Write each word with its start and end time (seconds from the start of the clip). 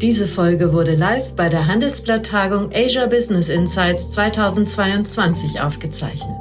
Diese 0.00 0.26
Folge 0.26 0.72
wurde 0.72 0.94
live 0.94 1.34
bei 1.34 1.50
der 1.50 1.66
Handelsblatt-Tagung 1.66 2.70
Asia 2.72 3.04
Business 3.04 3.50
Insights 3.50 4.12
2022 4.12 5.60
aufgezeichnet. 5.60 6.40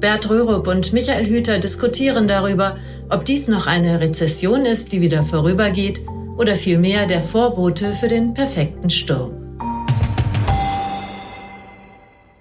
Bert 0.00 0.30
Röhrup 0.30 0.66
und 0.66 0.94
Michael 0.94 1.26
Hüter 1.26 1.58
diskutieren 1.58 2.26
darüber, 2.26 2.78
ob 3.10 3.26
dies 3.26 3.46
noch 3.46 3.66
eine 3.66 4.00
Rezession 4.00 4.64
ist, 4.64 4.92
die 4.92 5.02
wieder 5.02 5.22
vorübergeht, 5.22 6.00
oder 6.38 6.56
vielmehr 6.56 7.04
der 7.04 7.20
Vorbote 7.20 7.92
für 7.92 8.08
den 8.08 8.32
perfekten 8.32 8.88
Sturm. 8.88 9.58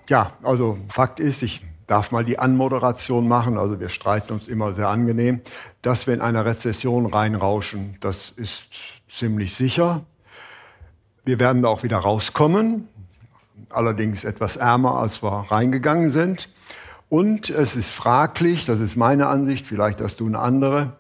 Ja, 0.08 0.32
also 0.44 0.78
Fakt 0.88 1.20
ist, 1.20 1.44
ich 1.44 1.60
darf 1.94 2.10
mal 2.10 2.26
die 2.26 2.40
Anmoderation 2.40 3.28
machen, 3.28 3.56
also 3.56 3.80
wir 3.80 3.90
streiten 3.90 4.34
uns 4.34 4.48
immer 4.48 4.74
sehr 4.74 4.88
angenehm, 4.90 5.42
dass 5.84 6.08
wir 6.08 6.16
in 6.16 6.22
einer 6.22 6.44
Rezession 6.44 7.06
reinrauschen, 7.06 7.98
das 8.00 8.32
ist 8.36 8.66
ziemlich 9.08 9.54
sicher. 9.54 10.04
Wir 11.24 11.38
werden 11.38 11.62
da 11.62 11.68
auch 11.68 11.84
wieder 11.84 11.98
rauskommen, 11.98 12.88
allerdings 13.70 14.24
etwas 14.24 14.56
ärmer, 14.56 14.98
als 14.98 15.22
wir 15.22 15.46
reingegangen 15.52 16.10
sind. 16.10 16.50
Und 17.10 17.52
es 17.52 17.76
ist 17.76 17.92
fraglich, 17.92 18.66
das 18.66 18.80
ist 18.80 18.96
meine 18.96 19.28
Ansicht, 19.28 19.68
vielleicht 19.68 20.02
hast 20.02 20.20
du 20.20 20.26
eine 20.26 20.40
andere, 20.40 20.94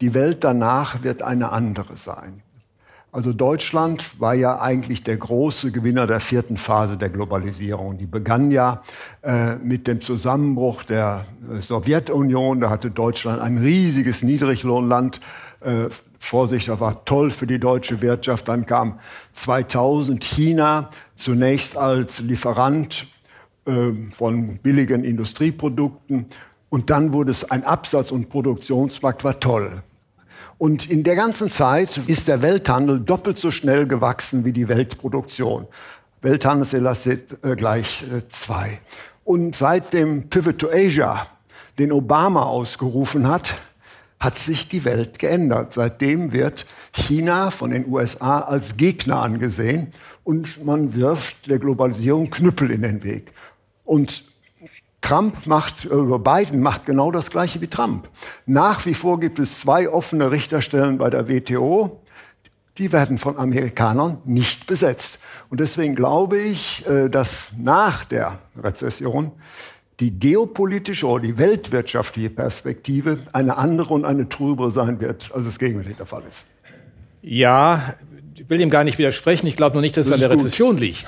die 0.00 0.14
Welt 0.14 0.42
danach 0.42 1.04
wird 1.04 1.22
eine 1.22 1.52
andere 1.52 1.96
sein. 1.96 2.42
Also 3.14 3.34
Deutschland 3.34 4.18
war 4.20 4.32
ja 4.32 4.62
eigentlich 4.62 5.02
der 5.02 5.18
große 5.18 5.70
Gewinner 5.70 6.06
der 6.06 6.18
vierten 6.18 6.56
Phase 6.56 6.96
der 6.96 7.10
Globalisierung. 7.10 7.98
Die 7.98 8.06
begann 8.06 8.50
ja 8.50 8.82
äh, 9.20 9.56
mit 9.56 9.86
dem 9.86 10.00
Zusammenbruch 10.00 10.82
der 10.82 11.26
äh, 11.42 11.60
Sowjetunion. 11.60 12.60
Da 12.60 12.70
hatte 12.70 12.90
Deutschland 12.90 13.42
ein 13.42 13.58
riesiges 13.58 14.22
Niedriglohnland 14.22 15.20
äh, 15.60 15.90
Vorsicht, 16.18 16.68
das 16.68 16.80
war 16.80 17.04
toll 17.04 17.30
für 17.32 17.46
die 17.46 17.58
deutsche 17.58 18.00
Wirtschaft. 18.00 18.48
Dann 18.48 18.64
kam 18.64 18.98
2000 19.34 20.24
China 20.24 20.88
zunächst 21.16 21.76
als 21.76 22.20
Lieferant 22.20 23.06
äh, 23.66 23.92
von 24.12 24.56
billigen 24.58 25.04
Industrieprodukten. 25.04 26.26
Und 26.70 26.88
dann 26.88 27.12
wurde 27.12 27.32
es 27.32 27.50
ein 27.50 27.64
Absatz- 27.64 28.10
und 28.10 28.30
Produktionsmarkt, 28.30 29.22
war 29.22 29.38
toll. 29.38 29.82
Und 30.58 30.90
in 30.90 31.02
der 31.02 31.16
ganzen 31.16 31.50
Zeit 31.50 31.98
ist 32.06 32.28
der 32.28 32.42
Welthandel 32.42 33.00
doppelt 33.00 33.38
so 33.38 33.50
schnell 33.50 33.86
gewachsen 33.86 34.44
wie 34.44 34.52
die 34.52 34.68
Weltproduktion. 34.68 35.66
Welthandelselastit 36.20 37.38
äh, 37.42 37.56
gleich 37.56 38.04
äh, 38.04 38.28
zwei. 38.28 38.78
Und 39.24 39.56
seit 39.56 39.92
dem 39.92 40.28
Pivot 40.28 40.58
to 40.58 40.68
Asia, 40.70 41.26
den 41.78 41.92
Obama 41.92 42.44
ausgerufen 42.44 43.26
hat, 43.26 43.54
hat 44.20 44.38
sich 44.38 44.68
die 44.68 44.84
Welt 44.84 45.18
geändert. 45.18 45.72
Seitdem 45.72 46.32
wird 46.32 46.66
China 46.92 47.50
von 47.50 47.70
den 47.70 47.88
USA 47.88 48.40
als 48.40 48.76
Gegner 48.76 49.20
angesehen 49.20 49.88
und 50.22 50.64
man 50.64 50.94
wirft 50.94 51.50
der 51.50 51.58
Globalisierung 51.58 52.30
Knüppel 52.30 52.70
in 52.70 52.82
den 52.82 53.02
Weg. 53.02 53.32
Und 53.84 54.31
Trump 55.02 55.46
macht, 55.46 55.84
über 55.84 56.18
Biden 56.18 56.60
macht 56.60 56.86
genau 56.86 57.10
das 57.10 57.30
Gleiche 57.30 57.60
wie 57.60 57.66
Trump. 57.66 58.08
Nach 58.46 58.86
wie 58.86 58.94
vor 58.94 59.20
gibt 59.20 59.38
es 59.38 59.60
zwei 59.60 59.90
offene 59.90 60.30
Richterstellen 60.30 60.96
bei 60.96 61.10
der 61.10 61.28
WTO. 61.28 62.00
Die 62.78 62.92
werden 62.92 63.18
von 63.18 63.36
Amerikanern 63.36 64.18
nicht 64.24 64.66
besetzt. 64.66 65.18
Und 65.50 65.60
deswegen 65.60 65.94
glaube 65.94 66.38
ich, 66.38 66.88
äh, 66.88 67.10
dass 67.10 67.52
nach 67.58 68.04
der 68.04 68.38
Rezession 68.56 69.32
die 70.00 70.18
geopolitische 70.18 71.06
oder 71.06 71.22
die 71.22 71.36
weltwirtschaftliche 71.36 72.30
Perspektive 72.30 73.18
eine 73.32 73.58
andere 73.58 73.92
und 73.92 74.04
eine 74.04 74.28
trübere 74.28 74.70
sein 74.70 75.00
wird, 75.00 75.30
als 75.34 75.46
es 75.46 75.58
gegenwärtig 75.58 75.98
der 75.98 76.06
Fall 76.06 76.22
ist. 76.28 76.46
Ja, 77.20 77.94
ich 78.42 78.50
will 78.50 78.60
ihm 78.60 78.70
gar 78.70 78.82
nicht 78.82 78.98
widersprechen. 78.98 79.46
Ich 79.46 79.54
glaube 79.54 79.76
noch 79.76 79.82
nicht, 79.82 79.96
dass 79.96 80.08
das 80.08 80.16
es 80.16 80.24
an 80.24 80.30
der 80.30 80.38
Rezession 80.38 80.76
liegt. 80.76 81.06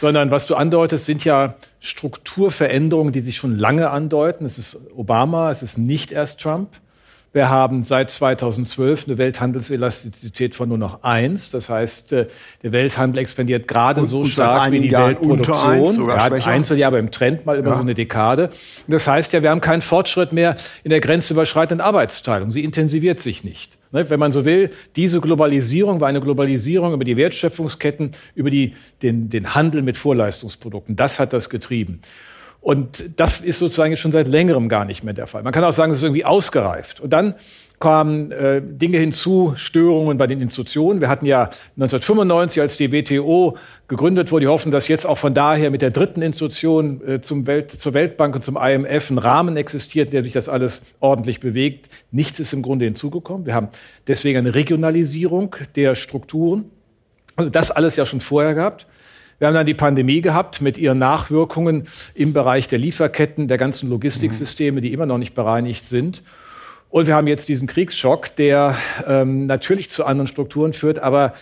Sondern 0.00 0.30
was 0.30 0.46
du 0.46 0.54
andeutest, 0.54 1.06
sind 1.06 1.24
ja 1.24 1.56
Strukturveränderungen, 1.80 3.12
die 3.12 3.20
sich 3.20 3.36
schon 3.36 3.58
lange 3.58 3.90
andeuten. 3.90 4.44
Es 4.44 4.58
ist 4.58 4.78
Obama, 4.94 5.50
es 5.50 5.62
ist 5.62 5.76
nicht 5.76 6.12
erst 6.12 6.40
Trump. 6.40 6.68
Wir 7.32 7.48
haben 7.48 7.82
seit 7.82 8.10
2012 8.10 9.08
eine 9.08 9.18
Welthandelselastizität 9.18 10.54
von 10.54 10.68
nur 10.68 10.78
noch 10.78 11.02
eins. 11.02 11.50
Das 11.50 11.68
heißt, 11.68 12.12
äh, 12.12 12.26
der 12.62 12.72
Welthandel 12.72 13.22
expandiert 13.22 13.66
gerade 13.66 14.04
so 14.04 14.24
stark 14.24 14.70
wie 14.70 14.80
die 14.80 14.88
Jahren 14.88 15.16
Weltproduktion. 15.16 15.58
Eins, 15.58 15.94
sogar 15.96 16.38
ja, 16.38 16.46
eins 16.46 16.68
ja 16.68 16.86
aber 16.86 16.98
im 16.98 17.10
Trend 17.10 17.46
mal 17.46 17.58
über 17.58 17.70
ja. 17.70 17.74
so 17.74 17.80
eine 17.80 17.94
Dekade. 17.94 18.50
Das 18.86 19.08
heißt 19.08 19.32
ja, 19.32 19.42
wir 19.42 19.50
haben 19.50 19.62
keinen 19.62 19.82
Fortschritt 19.82 20.32
mehr 20.32 20.56
in 20.84 20.90
der 20.90 21.00
grenzüberschreitenden 21.00 21.84
Arbeitsteilung. 21.84 22.50
Sie 22.50 22.62
intensiviert 22.62 23.18
sich 23.18 23.42
nicht. 23.42 23.78
Ne, 23.92 24.08
wenn 24.08 24.18
man 24.18 24.32
so 24.32 24.46
will, 24.46 24.70
diese 24.96 25.20
Globalisierung 25.20 26.00
war 26.00 26.08
eine 26.08 26.20
Globalisierung 26.20 26.94
über 26.94 27.04
die 27.04 27.16
Wertschöpfungsketten, 27.18 28.12
über 28.34 28.48
die, 28.48 28.74
den, 29.02 29.28
den 29.28 29.54
Handel 29.54 29.82
mit 29.82 29.98
Vorleistungsprodukten. 29.98 30.96
Das 30.96 31.20
hat 31.20 31.34
das 31.34 31.50
getrieben. 31.50 32.00
Und 32.62 33.04
das 33.16 33.40
ist 33.40 33.58
sozusagen 33.58 33.96
schon 33.96 34.12
seit 34.12 34.28
längerem 34.28 34.68
gar 34.68 34.84
nicht 34.84 35.02
mehr 35.02 35.14
der 35.14 35.26
Fall. 35.26 35.42
Man 35.42 35.52
kann 35.52 35.64
auch 35.64 35.72
sagen, 35.72 35.92
es 35.92 35.98
ist 35.98 36.04
irgendwie 36.04 36.24
ausgereift. 36.24 37.00
Und 37.00 37.12
dann 37.12 37.34
kamen 37.82 38.30
äh, 38.30 38.62
Dinge 38.64 38.98
hinzu, 38.98 39.54
Störungen 39.56 40.16
bei 40.16 40.28
den 40.28 40.40
Institutionen. 40.40 41.00
Wir 41.00 41.08
hatten 41.08 41.26
ja 41.26 41.50
1995, 41.74 42.60
als 42.60 42.76
die 42.76 42.92
WTO 42.92 43.56
gegründet 43.88 44.30
wurde, 44.30 44.44
die 44.44 44.48
hoffen, 44.48 44.70
dass 44.70 44.86
jetzt 44.86 45.04
auch 45.04 45.18
von 45.18 45.34
daher 45.34 45.68
mit 45.72 45.82
der 45.82 45.90
dritten 45.90 46.22
Institution 46.22 47.04
äh, 47.04 47.20
zum 47.22 47.48
Welt, 47.48 47.72
zur 47.72 47.92
Weltbank 47.92 48.36
und 48.36 48.44
zum 48.44 48.56
IMF 48.56 49.10
ein 49.10 49.18
Rahmen 49.18 49.56
existiert, 49.56 50.12
der 50.12 50.22
sich 50.22 50.32
das 50.32 50.48
alles 50.48 50.82
ordentlich 51.00 51.40
bewegt. 51.40 51.88
Nichts 52.12 52.38
ist 52.38 52.52
im 52.52 52.62
Grunde 52.62 52.84
hinzugekommen. 52.84 53.46
Wir 53.46 53.54
haben 53.56 53.68
deswegen 54.06 54.38
eine 54.38 54.54
Regionalisierung 54.54 55.56
der 55.74 55.96
Strukturen. 55.96 56.66
Also 57.34 57.50
das 57.50 57.72
alles 57.72 57.96
ja 57.96 58.06
schon 58.06 58.20
vorher 58.20 58.54
gehabt. 58.54 58.86
Wir 59.40 59.48
haben 59.48 59.54
dann 59.54 59.66
die 59.66 59.74
Pandemie 59.74 60.20
gehabt 60.20 60.60
mit 60.60 60.78
ihren 60.78 60.98
Nachwirkungen 60.98 61.88
im 62.14 62.32
Bereich 62.32 62.68
der 62.68 62.78
Lieferketten, 62.78 63.48
der 63.48 63.58
ganzen 63.58 63.90
Logistiksysteme, 63.90 64.80
die 64.80 64.92
immer 64.92 65.06
noch 65.06 65.18
nicht 65.18 65.34
bereinigt 65.34 65.88
sind. 65.88 66.22
Und 66.92 67.06
wir 67.06 67.14
haben 67.14 67.26
jetzt 67.26 67.48
diesen 67.48 67.66
Kriegsschock, 67.66 68.36
der 68.36 68.76
ähm, 69.08 69.46
natürlich 69.46 69.88
zu 69.88 70.04
anderen 70.04 70.26
Strukturen 70.26 70.74
führt, 70.74 70.98
aber 70.98 71.32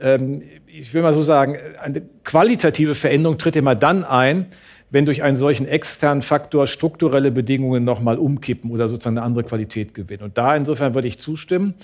ähm, 0.00 0.44
ich 0.68 0.94
will 0.94 1.02
mal 1.02 1.12
so 1.12 1.22
sagen, 1.22 1.58
eine 1.82 2.02
qualitative 2.22 2.94
Veränderung 2.94 3.36
tritt 3.36 3.56
immer 3.56 3.74
dann 3.74 4.04
ein, 4.04 4.46
wenn 4.90 5.06
durch 5.06 5.22
einen 5.22 5.36
solchen 5.36 5.66
externen 5.66 6.22
Faktor 6.22 6.66
strukturelle 6.66 7.30
Bedingungen 7.30 7.84
nochmal 7.84 8.18
umkippen 8.18 8.70
oder 8.70 8.88
sozusagen 8.88 9.18
eine 9.18 9.26
andere 9.26 9.44
Qualität 9.44 9.94
gewinnen. 9.94 10.24
Und 10.24 10.36
da 10.36 10.56
insofern 10.56 10.94
würde 10.94 11.08
ich 11.08 11.18
zustimmen. 11.18 11.74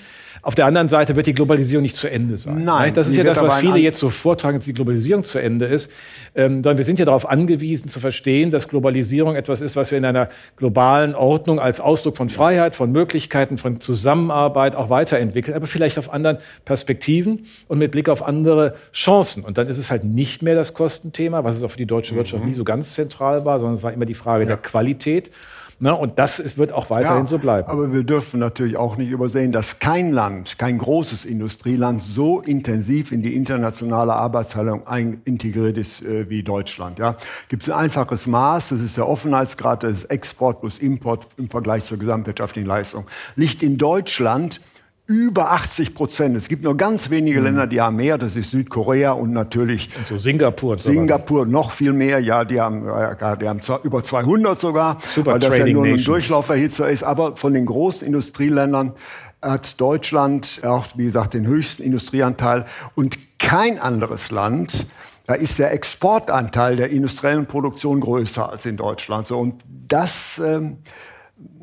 Auf 0.42 0.54
der 0.54 0.66
anderen 0.66 0.88
Seite 0.88 1.16
wird 1.16 1.26
die 1.26 1.32
Globalisierung 1.32 1.82
nicht 1.82 1.96
zu 1.96 2.08
Ende 2.08 2.36
sein. 2.36 2.64
Nein, 2.64 2.94
das 2.94 3.08
ist 3.08 3.16
ja 3.16 3.24
das, 3.24 3.40
was 3.40 3.58
viele 3.58 3.78
jetzt 3.78 3.98
so 3.98 4.10
vortragen, 4.10 4.58
dass 4.58 4.66
die 4.66 4.72
Globalisierung 4.72 5.24
zu 5.24 5.38
Ende 5.38 5.66
ist. 5.66 5.90
Ähm, 6.34 6.62
sondern 6.62 6.78
wir 6.78 6.84
sind 6.84 6.98
ja 6.98 7.04
darauf 7.04 7.28
angewiesen 7.28 7.88
zu 7.88 8.00
verstehen, 8.00 8.50
dass 8.50 8.68
Globalisierung 8.68 9.36
etwas 9.36 9.60
ist, 9.60 9.76
was 9.76 9.90
wir 9.90 9.98
in 9.98 10.04
einer 10.04 10.28
globalen 10.56 11.14
Ordnung 11.14 11.60
als 11.60 11.80
Ausdruck 11.80 12.16
von 12.16 12.28
Freiheit, 12.28 12.76
von 12.76 12.92
Möglichkeiten, 12.92 13.58
von 13.58 13.80
Zusammenarbeit 13.80 14.74
auch 14.74 14.90
weiterentwickeln, 14.90 15.56
aber 15.56 15.66
vielleicht 15.66 15.98
auf 15.98 16.12
anderen 16.12 16.38
Perspektiven 16.64 17.46
und 17.68 17.78
mit 17.78 17.92
Blick 17.92 18.08
auf 18.08 18.26
andere 18.26 18.74
Chancen. 18.92 19.44
Und 19.44 19.58
dann 19.58 19.68
ist 19.68 19.78
es 19.78 19.90
halt 19.90 20.04
nicht 20.04 20.42
mehr 20.42 20.54
das 20.54 20.74
Kostenthema, 20.74 21.44
was 21.44 21.56
es 21.56 21.62
auch 21.62 21.70
für 21.70 21.78
die 21.78 21.86
deutsche 21.86 22.14
Wirtschaft 22.16 22.42
mhm. 22.42 22.50
nie 22.50 22.54
so 22.54 22.64
ganz 22.64 22.95
zentral 22.96 23.44
war, 23.44 23.60
sondern 23.60 23.76
es 23.76 23.82
war 23.82 23.92
immer 23.92 24.06
die 24.06 24.14
Frage 24.14 24.42
ja. 24.42 24.48
der 24.48 24.56
Qualität. 24.56 25.30
Ne, 25.78 25.94
und 25.94 26.18
das 26.18 26.38
ist, 26.38 26.56
wird 26.56 26.72
auch 26.72 26.88
weiterhin 26.88 27.24
ja, 27.24 27.26
so 27.26 27.36
bleiben. 27.36 27.68
Aber 27.68 27.92
wir 27.92 28.02
dürfen 28.02 28.40
natürlich 28.40 28.78
auch 28.78 28.96
nicht 28.96 29.10
übersehen, 29.10 29.52
dass 29.52 29.78
kein 29.78 30.10
Land, 30.10 30.58
kein 30.58 30.78
großes 30.78 31.26
Industrieland 31.26 32.02
so 32.02 32.40
intensiv 32.40 33.12
in 33.12 33.20
die 33.20 33.36
internationale 33.36 34.14
Arbeitsteilung 34.14 34.84
integriert 35.26 35.76
ist 35.76 36.02
äh, 36.02 36.30
wie 36.30 36.42
Deutschland. 36.42 36.98
Ja. 36.98 37.16
Gibt 37.50 37.64
es 37.64 37.68
ein 37.68 37.78
einfaches 37.78 38.26
Maß, 38.26 38.70
das 38.70 38.80
ist 38.80 38.96
der 38.96 39.06
Offenheitsgrad 39.06 39.82
des 39.82 40.04
Export 40.04 40.60
plus 40.60 40.78
Import 40.78 41.26
im 41.36 41.50
Vergleich 41.50 41.84
zur 41.84 41.98
gesamtwirtschaftlichen 41.98 42.66
Leistung. 42.66 43.04
Liegt 43.34 43.62
in 43.62 43.76
Deutschland 43.76 44.62
über 45.06 45.52
80 45.52 45.94
Prozent. 45.94 46.36
Es 46.36 46.48
gibt 46.48 46.64
nur 46.64 46.76
ganz 46.76 47.10
wenige 47.10 47.38
mhm. 47.38 47.44
Länder, 47.44 47.66
die 47.66 47.80
haben 47.80 47.96
mehr. 47.96 48.18
Das 48.18 48.36
ist 48.36 48.50
Südkorea 48.50 49.12
und 49.12 49.32
natürlich 49.32 49.88
und 49.96 50.06
so 50.06 50.18
Singapur. 50.18 50.78
Singapur 50.78 51.46
noch 51.46 51.70
viel 51.70 51.92
mehr. 51.92 52.18
Ja, 52.18 52.44
die 52.44 52.60
haben, 52.60 52.84
die 52.84 53.48
haben 53.48 53.60
über 53.84 54.02
200 54.02 54.60
sogar, 54.60 54.98
Super 55.14 55.32
weil 55.32 55.40
das 55.40 55.58
ja 55.58 55.66
nur 55.66 55.84
ein 55.84 56.02
Durchlauferhitzer 56.02 56.88
ist. 56.88 57.02
Aber 57.02 57.36
von 57.36 57.54
den 57.54 57.66
großen 57.66 58.06
Industrieländern 58.06 58.92
hat 59.40 59.80
Deutschland 59.80 60.60
auch, 60.64 60.86
wie 60.96 61.04
gesagt, 61.04 61.34
den 61.34 61.46
höchsten 61.46 61.82
Industrieanteil 61.82 62.64
und 62.94 63.18
kein 63.38 63.78
anderes 63.78 64.30
Land 64.30 64.86
da 65.26 65.34
ist 65.34 65.58
der 65.58 65.72
Exportanteil 65.72 66.76
der 66.76 66.90
industriellen 66.90 67.46
Produktion 67.46 68.00
größer 68.00 68.48
als 68.48 68.64
in 68.64 68.76
Deutschland. 68.76 69.26
So, 69.26 69.38
und 69.38 69.60
das 69.66 70.38
ähm, 70.38 70.78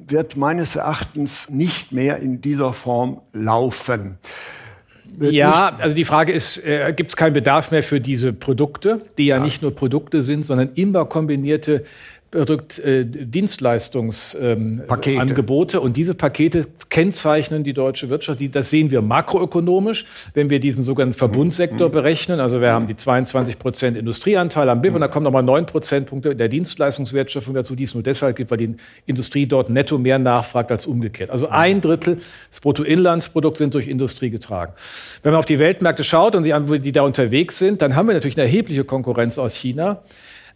wird 0.07 0.37
meines 0.37 0.75
Erachtens 0.75 1.49
nicht 1.49 1.91
mehr 1.91 2.17
in 2.17 2.41
dieser 2.41 2.73
Form 2.73 3.21
laufen. 3.31 4.17
Ja, 5.19 5.75
also 5.79 5.95
die 5.95 6.05
Frage 6.05 6.31
ist, 6.31 6.57
äh, 6.57 6.91
gibt 6.95 7.11
es 7.11 7.15
keinen 7.15 7.33
Bedarf 7.33 7.71
mehr 7.71 7.83
für 7.83 8.01
diese 8.01 8.33
Produkte, 8.33 9.05
die 9.17 9.27
ja, 9.27 9.37
ja, 9.37 9.43
nicht 9.43 9.61
nur 9.61 9.75
Produkte 9.75 10.21
sind, 10.21 10.45
sondern 10.45 10.71
immer 10.73 11.05
kombinierte 11.05 11.83
Produkt, 12.33 12.79
äh, 12.79 13.05
Dienstleistungsangebote. 13.05 15.77
Ähm, 15.77 15.83
und 15.83 15.95
diese 15.95 16.15
Pakete 16.15 16.65
kennzeichnen 16.89 17.63
die 17.63 17.73
deutsche 17.73 18.09
Wirtschaft. 18.09 18.39
Die, 18.39 18.49
das 18.49 18.71
sehen 18.71 18.89
wir 18.89 19.03
makroökonomisch, 19.03 20.07
wenn 20.33 20.49
wir 20.49 20.59
diesen 20.59 20.81
sogenannten 20.81 21.13
Verbundsektor 21.13 21.89
mhm. 21.89 21.93
berechnen. 21.93 22.39
Also 22.39 22.59
wir 22.59 22.71
haben 22.71 22.87
die 22.87 22.95
22 22.95 23.59
Prozent 23.59 23.95
Industrieanteil 23.97 24.67
am 24.69 24.81
BIP 24.81 24.89
mhm. 24.91 24.95
und 24.95 25.01
da 25.01 25.09
kommen 25.09 25.25
nochmal 25.25 25.43
9 25.43 25.67
Prozentpunkte 25.67 26.35
der 26.35 26.47
Dienstleistungswertschöpfung 26.47 27.53
dazu, 27.53 27.75
die 27.75 27.83
es 27.83 27.93
nur 27.93 28.01
deshalb 28.01 28.35
gibt, 28.35 28.49
weil 28.49 28.57
die 28.57 28.77
Industrie 29.05 29.45
dort 29.45 29.69
netto 29.69 29.99
mehr 29.99 30.17
nachfragt 30.17 30.71
als 30.71 30.87
umgekehrt. 30.87 31.29
Also 31.29 31.49
ein 31.49 31.81
Drittel 31.81 32.19
des 32.49 32.61
Bruttoinlandsprodukts 32.61 33.59
sind 33.59 33.75
durch 33.75 33.87
Industrie 33.87 34.31
getragen. 34.31 34.73
Wenn 35.21 35.33
man 35.33 35.39
auf 35.39 35.45
die 35.45 35.59
Weltmärkte 35.59 36.03
schaut 36.03 36.35
und 36.35 36.43
sich 36.43 36.55
an, 36.55 36.81
die 36.81 36.91
da 36.91 37.03
unterwegs 37.03 37.59
sind, 37.59 37.83
dann 37.83 37.95
haben 37.95 38.07
wir 38.07 38.15
natürlich 38.15 38.37
eine 38.37 38.45
erhebliche 38.45 38.85
Konkurrenz 38.85 39.37
aus 39.37 39.53
China. 39.53 40.01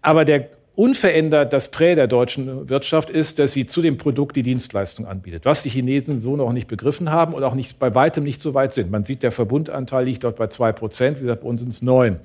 Aber 0.01 0.25
der 0.25 0.49
unverändert 0.77 1.53
das 1.53 1.71
Prä 1.71 1.95
der 1.95 2.05
deutschen 2.05 2.69
Wirtschaft 2.69 3.09
ist, 3.09 3.39
dass 3.39 3.51
sie 3.51 3.65
zu 3.65 3.81
dem 3.81 3.97
Produkt 3.97 4.35
die 4.35 4.43
Dienstleistung 4.43 5.07
anbietet, 5.07 5.43
was 5.43 5.63
die 5.63 5.69
Chinesen 5.69 6.19
so 6.19 6.35
noch 6.35 6.53
nicht 6.53 6.67
begriffen 6.67 7.11
haben 7.11 7.33
und 7.33 7.43
auch 7.43 7.55
nicht, 7.55 7.79
bei 7.79 7.95
weitem 7.95 8.23
nicht 8.23 8.41
so 8.41 8.53
weit 8.53 8.75
sind. 8.75 8.91
Man 8.91 9.03
sieht, 9.03 9.23
der 9.23 9.31
Verbundanteil 9.31 10.05
liegt 10.05 10.23
dort 10.23 10.35
bei 10.35 10.47
zwei 10.47 10.71
Prozent, 10.71 11.17
wie 11.17 11.21
gesagt, 11.21 11.41
bei 11.41 11.47
uns 11.47 11.61
sind 11.61 11.71
es 11.71 11.81
neun. 11.81 12.19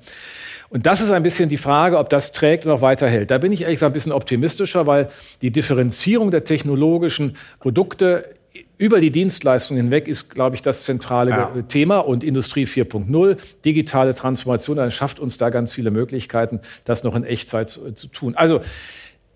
Und 0.69 0.85
das 0.85 1.01
ist 1.01 1.11
ein 1.11 1.23
bisschen 1.23 1.49
die 1.49 1.57
Frage, 1.57 1.97
ob 1.97 2.11
das 2.11 2.31
trägt 2.31 2.65
und 2.65 2.71
auch 2.71 2.81
weiterhält. 2.81 3.31
Da 3.31 3.39
bin 3.39 3.51
ich 3.51 3.63
ehrlich 3.63 3.77
gesagt 3.77 3.91
ein 3.91 3.93
bisschen 3.93 4.11
optimistischer, 4.11 4.85
weil 4.85 5.09
die 5.41 5.49
Differenzierung 5.49 6.29
der 6.29 6.43
technologischen 6.43 7.35
Produkte 7.59 8.35
über 8.77 8.99
die 8.99 9.11
Dienstleistung 9.11 9.77
hinweg 9.77 10.07
ist, 10.07 10.29
glaube 10.29 10.55
ich, 10.55 10.61
das 10.61 10.83
zentrale 10.83 11.31
ja. 11.31 11.61
Thema. 11.67 11.99
Und 11.99 12.23
Industrie 12.23 12.65
4.0, 12.65 13.37
digitale 13.65 14.13
Transformation, 14.15 14.77
dann 14.77 14.91
schafft 14.91 15.19
uns 15.19 15.37
da 15.37 15.49
ganz 15.49 15.71
viele 15.71 15.91
Möglichkeiten, 15.91 16.59
das 16.85 17.03
noch 17.03 17.15
in 17.15 17.23
Echtzeit 17.23 17.69
zu, 17.69 17.91
zu 17.93 18.07
tun. 18.07 18.35
Also 18.35 18.61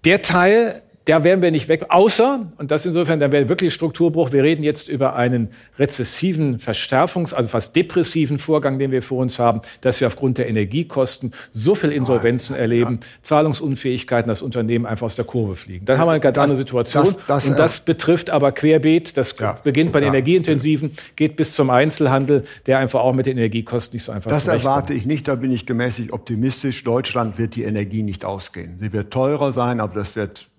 der 0.05 0.21
Teil 0.21 0.83
da 1.07 1.23
wären 1.23 1.41
wir 1.41 1.51
nicht 1.51 1.69
weg, 1.69 1.85
außer, 1.87 2.51
und 2.57 2.69
das 2.69 2.85
insofern, 2.85 3.21
da 3.21 3.31
wäre 3.31 3.47
wirklich 3.47 3.73
Strukturbruch, 3.73 4.33
wir 4.33 4.43
reden 4.43 4.61
jetzt 4.63 4.89
über 4.89 5.15
einen 5.15 5.49
rezessiven 5.79 6.59
Verstärkungs-, 6.59 7.33
also 7.33 7.47
fast 7.47 7.75
depressiven 7.77 8.39
Vorgang, 8.39 8.77
den 8.77 8.91
wir 8.91 9.01
vor 9.01 9.19
uns 9.19 9.39
haben, 9.39 9.61
dass 9.79 10.01
wir 10.01 10.07
aufgrund 10.07 10.37
der 10.37 10.49
Energiekosten 10.49 11.33
so 11.51 11.75
viel 11.75 11.93
Insolvenzen 11.93 12.57
oh, 12.57 12.59
erleben, 12.59 12.99
ja. 13.01 13.07
Zahlungsunfähigkeiten, 13.21 14.27
dass 14.27 14.41
Unternehmen 14.41 14.85
einfach 14.85 15.05
aus 15.05 15.15
der 15.15 15.23
Kurve 15.23 15.55
fliegen. 15.55 15.85
Dann 15.85 15.97
haben 15.97 16.07
wir 16.07 16.11
eine 16.11 16.19
ganz 16.19 16.35
das, 16.35 16.43
andere 16.43 16.57
Situation. 16.57 17.03
Das, 17.05 17.17
das, 17.25 17.45
und 17.47 17.57
das 17.57 17.79
betrifft 17.79 18.29
aber 18.29 18.51
querbeet, 18.51 19.15
das 19.15 19.33
ja, 19.39 19.57
beginnt 19.63 19.93
bei 19.93 20.01
den 20.01 20.07
ja. 20.07 20.13
Energieintensiven, 20.13 20.91
geht 21.15 21.37
bis 21.37 21.53
zum 21.53 21.69
Einzelhandel, 21.69 22.43
der 22.65 22.79
einfach 22.79 22.99
auch 22.99 23.13
mit 23.13 23.27
den 23.27 23.37
Energiekosten 23.37 23.95
nicht 23.95 24.03
so 24.03 24.11
einfach 24.11 24.29
Das 24.29 24.47
erwarte 24.47 24.93
ich 24.93 25.05
nicht, 25.05 25.29
da 25.29 25.35
bin 25.35 25.53
ich 25.53 25.65
gemäßigt 25.65 26.11
optimistisch. 26.11 26.83
Deutschland 26.83 27.37
wird 27.37 27.55
die 27.55 27.63
Energie 27.63 28.03
nicht 28.03 28.25
ausgehen. 28.25 28.77
Sie 28.77 28.91
wird 28.91 29.11
teurer 29.11 29.53
sein, 29.53 29.79
aber 29.79 29.95
das 29.95 30.17
wird 30.17 30.49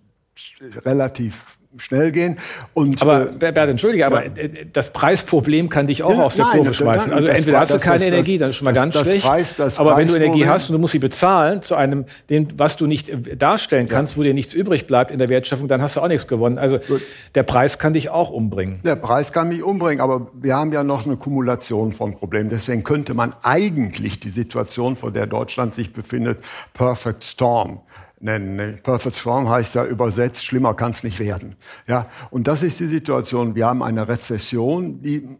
relativ 0.84 1.58
schnell 1.76 2.12
gehen. 2.12 2.38
Und, 2.72 3.02
aber 3.02 3.30
äh, 3.30 3.52
Bert, 3.52 3.68
entschuldige, 3.68 4.06
aber 4.06 4.24
ja. 4.24 4.32
Äh, 4.36 4.66
das 4.72 4.90
Preisproblem 4.90 5.68
kann 5.68 5.86
dich 5.86 6.02
auch 6.02 6.16
ja, 6.16 6.24
aus 6.24 6.36
der 6.36 6.46
Kurve 6.46 6.72
schmeißen. 6.72 7.12
Also 7.12 7.28
entweder 7.28 7.60
hast 7.60 7.74
du 7.74 7.78
keine 7.78 7.98
das, 7.98 8.06
Energie, 8.06 8.38
dann 8.38 8.50
ist 8.50 8.56
schon 8.56 8.64
mal 8.64 8.72
das, 8.72 8.82
ganz 8.82 8.98
schlecht. 9.06 9.26
Preis, 9.26 9.78
aber 9.78 9.96
wenn 9.96 10.08
du 10.08 10.14
Energie 10.14 10.46
hast 10.46 10.70
und 10.70 10.72
du 10.72 10.78
musst 10.78 10.92
sie 10.92 10.98
bezahlen 10.98 11.62
zu 11.62 11.74
einem, 11.74 12.06
dem, 12.30 12.48
was 12.56 12.76
du 12.76 12.86
nicht 12.86 13.10
äh, 13.10 13.36
darstellen 13.36 13.86
kannst, 13.86 14.14
ja. 14.14 14.18
wo 14.18 14.22
dir 14.22 14.34
nichts 14.34 14.54
übrig 14.54 14.86
bleibt 14.86 15.10
in 15.10 15.18
der 15.18 15.28
Wertschöpfung, 15.28 15.68
dann 15.68 15.82
hast 15.82 15.96
du 15.96 16.00
auch 16.00 16.08
nichts 16.08 16.26
gewonnen. 16.26 16.58
Also 16.58 16.78
Gut. 16.78 17.02
der 17.34 17.42
Preis 17.42 17.78
kann 17.78 17.92
dich 17.92 18.08
auch 18.08 18.30
umbringen. 18.30 18.80
Der 18.84 18.96
Preis 18.96 19.32
kann 19.32 19.48
mich 19.48 19.62
umbringen, 19.62 20.00
aber 20.00 20.28
wir 20.32 20.56
haben 20.56 20.72
ja 20.72 20.82
noch 20.84 21.04
eine 21.04 21.16
Kumulation 21.16 21.92
von 21.92 22.16
Problemen. 22.16 22.48
Deswegen 22.48 22.82
könnte 22.82 23.12
man 23.12 23.34
eigentlich 23.42 24.18
die 24.18 24.30
Situation, 24.30 24.96
vor 24.96 25.12
der 25.12 25.26
Deutschland 25.26 25.74
sich 25.74 25.92
befindet, 25.92 26.38
Perfect 26.72 27.24
Storm 27.24 27.80
nennen. 28.20 28.80
Perfect 28.82 29.16
Storm 29.16 29.48
heißt 29.48 29.74
ja 29.74 29.84
übersetzt, 29.84 30.44
schlimmer 30.44 30.74
kann 30.74 30.92
es 30.92 31.02
nicht 31.02 31.18
werden. 31.18 31.56
Ja, 31.86 32.06
und 32.30 32.46
das 32.46 32.62
ist 32.62 32.80
die 32.80 32.88
Situation. 32.88 33.54
Wir 33.54 33.66
haben 33.66 33.82
eine 33.82 34.08
Rezession, 34.08 35.02
die 35.02 35.38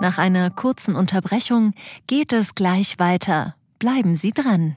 nach 0.00 0.16
einer 0.16 0.50
kurzen 0.50 0.96
Unterbrechung 0.96 1.74
geht 2.06 2.32
es 2.32 2.54
gleich 2.54 2.98
weiter. 2.98 3.54
Bleiben 3.78 4.14
Sie 4.14 4.32
dran. 4.32 4.76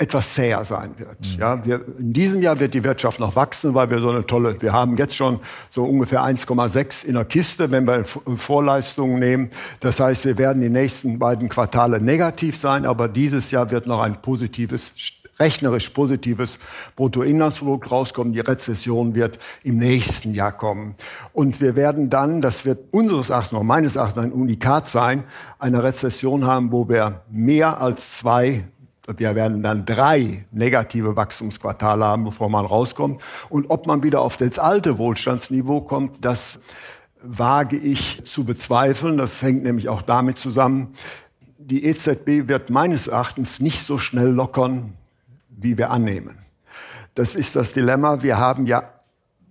etwas 0.00 0.32
zäher 0.32 0.64
sein 0.64 0.94
wird. 0.96 1.18
Ja, 1.38 1.62
wir, 1.64 1.84
in 1.98 2.14
diesem 2.14 2.40
Jahr 2.40 2.58
wird 2.58 2.72
die 2.72 2.82
Wirtschaft 2.82 3.20
noch 3.20 3.36
wachsen, 3.36 3.74
weil 3.74 3.90
wir 3.90 3.98
so 3.98 4.08
eine 4.08 4.26
tolle, 4.26 4.60
wir 4.62 4.72
haben 4.72 4.96
jetzt 4.96 5.14
schon 5.14 5.40
so 5.68 5.84
ungefähr 5.84 6.22
1,6 6.22 7.04
in 7.04 7.14
der 7.14 7.26
Kiste, 7.26 7.70
wenn 7.70 7.86
wir 7.86 8.04
Vorleistungen 8.04 9.18
nehmen. 9.18 9.50
Das 9.80 10.00
heißt, 10.00 10.24
wir 10.24 10.38
werden 10.38 10.62
die 10.62 10.70
nächsten 10.70 11.18
beiden 11.18 11.50
Quartale 11.50 12.00
negativ 12.00 12.58
sein, 12.58 12.86
aber 12.86 13.08
dieses 13.08 13.50
Jahr 13.50 13.70
wird 13.70 13.86
noch 13.86 14.00
ein 14.00 14.22
positives 14.22 14.92
rechnerisch 15.40 15.90
positives 15.90 16.58
Bruttoinlandsprodukt 16.96 17.90
rauskommen. 17.90 18.32
Die 18.32 18.40
Rezession 18.40 19.14
wird 19.14 19.38
im 19.64 19.78
nächsten 19.78 20.34
Jahr 20.34 20.52
kommen. 20.52 20.94
Und 21.32 21.60
wir 21.60 21.74
werden 21.74 22.10
dann, 22.10 22.40
das 22.40 22.64
wird 22.64 22.92
unseres 22.92 23.30
Erachtens, 23.30 23.52
noch 23.52 23.62
meines 23.62 23.96
Erachtens 23.96 24.24
ein 24.24 24.32
Unikat 24.32 24.88
sein, 24.88 25.24
eine 25.58 25.82
Rezession 25.82 26.44
haben, 26.44 26.70
wo 26.70 26.88
wir 26.88 27.22
mehr 27.30 27.80
als 27.80 28.18
zwei 28.18 28.64
wir 29.16 29.34
werden 29.34 29.62
dann 29.64 29.86
drei 29.86 30.46
negative 30.52 31.16
Wachstumsquartale 31.16 32.04
haben, 32.04 32.24
bevor 32.24 32.48
man 32.48 32.64
rauskommt. 32.64 33.20
Und 33.48 33.68
ob 33.68 33.88
man 33.88 34.04
wieder 34.04 34.20
auf 34.20 34.36
das 34.36 34.60
alte 34.60 34.98
Wohlstandsniveau 34.98 35.80
kommt, 35.80 36.24
das 36.24 36.60
wage 37.22 37.76
ich 37.76 38.22
zu 38.24 38.44
bezweifeln. 38.44 39.16
Das 39.16 39.42
hängt 39.42 39.64
nämlich 39.64 39.88
auch 39.88 40.02
damit 40.02 40.38
zusammen, 40.38 40.94
die 41.58 41.84
EZB 41.84 42.48
wird 42.48 42.70
meines 42.70 43.06
Erachtens 43.06 43.60
nicht 43.60 43.82
so 43.82 43.98
schnell 43.98 44.28
lockern, 44.28 44.94
wie 45.62 45.76
wir 45.78 45.90
annehmen. 45.90 46.38
Das 47.14 47.36
ist 47.36 47.56
das 47.56 47.72
Dilemma. 47.72 48.22
Wir 48.22 48.38
haben 48.38 48.66
ja 48.66 48.84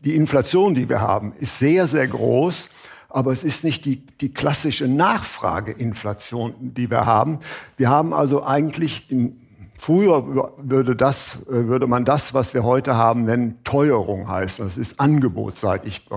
die 0.04 0.16
Inflation, 0.16 0.74
die 0.74 0.88
wir 0.88 1.02
haben, 1.02 1.34
ist 1.40 1.60
sehr, 1.60 1.88
sehr 1.88 2.08
groß. 2.08 2.70
Aber 3.10 3.32
es 3.32 3.44
ist 3.44 3.64
nicht 3.64 3.86
die, 3.86 4.06
die 4.06 4.32
klassische 4.32 4.88
Nachfrageinflation, 4.88 6.54
die 6.60 6.92
wir 6.92 7.06
haben. 7.08 7.40
Wir 7.76 7.90
haben 7.90 8.14
also 8.14 8.44
eigentlich 8.44 9.10
in, 9.10 9.40
früher 9.76 10.54
würde 10.58 10.96
das, 10.96 11.40
würde 11.48 11.88
man 11.88 12.06
das, 12.06 12.36
was 12.36 12.54
wir 12.54 12.64
heute 12.64 12.96
haben, 12.96 13.24
nennen 13.24 13.64
Teuerung 13.64 14.30
heißen. 14.30 14.64
Das 14.64 14.78
ist 14.78 15.00
angebotsseitig 15.00 16.08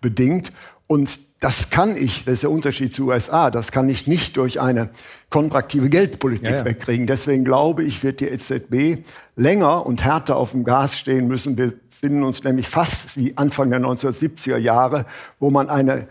bedingt. 0.00 0.52
Und 0.86 1.18
das 1.40 1.70
kann 1.70 1.96
ich, 1.96 2.24
das 2.24 2.34
ist 2.34 2.42
der 2.44 2.50
Unterschied 2.50 2.94
zu 2.94 3.08
USA, 3.08 3.50
das 3.50 3.72
kann 3.72 3.88
ich 3.88 4.06
nicht 4.06 4.36
durch 4.36 4.60
eine 4.60 4.90
kontraktive 5.30 5.90
Geldpolitik 5.90 6.48
ja, 6.48 6.56
ja. 6.58 6.64
wegkriegen. 6.64 7.06
Deswegen 7.06 7.44
glaube 7.44 7.82
ich, 7.82 8.02
wird 8.02 8.20
die 8.20 8.26
EZB 8.26 9.04
länger 9.34 9.84
und 9.84 10.02
härter 10.04 10.36
auf 10.36 10.52
dem 10.52 10.64
Gas 10.64 10.98
stehen 10.98 11.28
müssen. 11.28 11.58
Wir 11.58 11.72
befinden 11.72 12.22
uns 12.22 12.42
nämlich 12.44 12.68
fast 12.68 13.16
wie 13.16 13.36
Anfang 13.36 13.70
der 13.70 13.80
1970er 13.80 14.56
Jahre, 14.56 15.06
wo 15.38 15.50
man 15.50 15.68
eine 15.68 16.08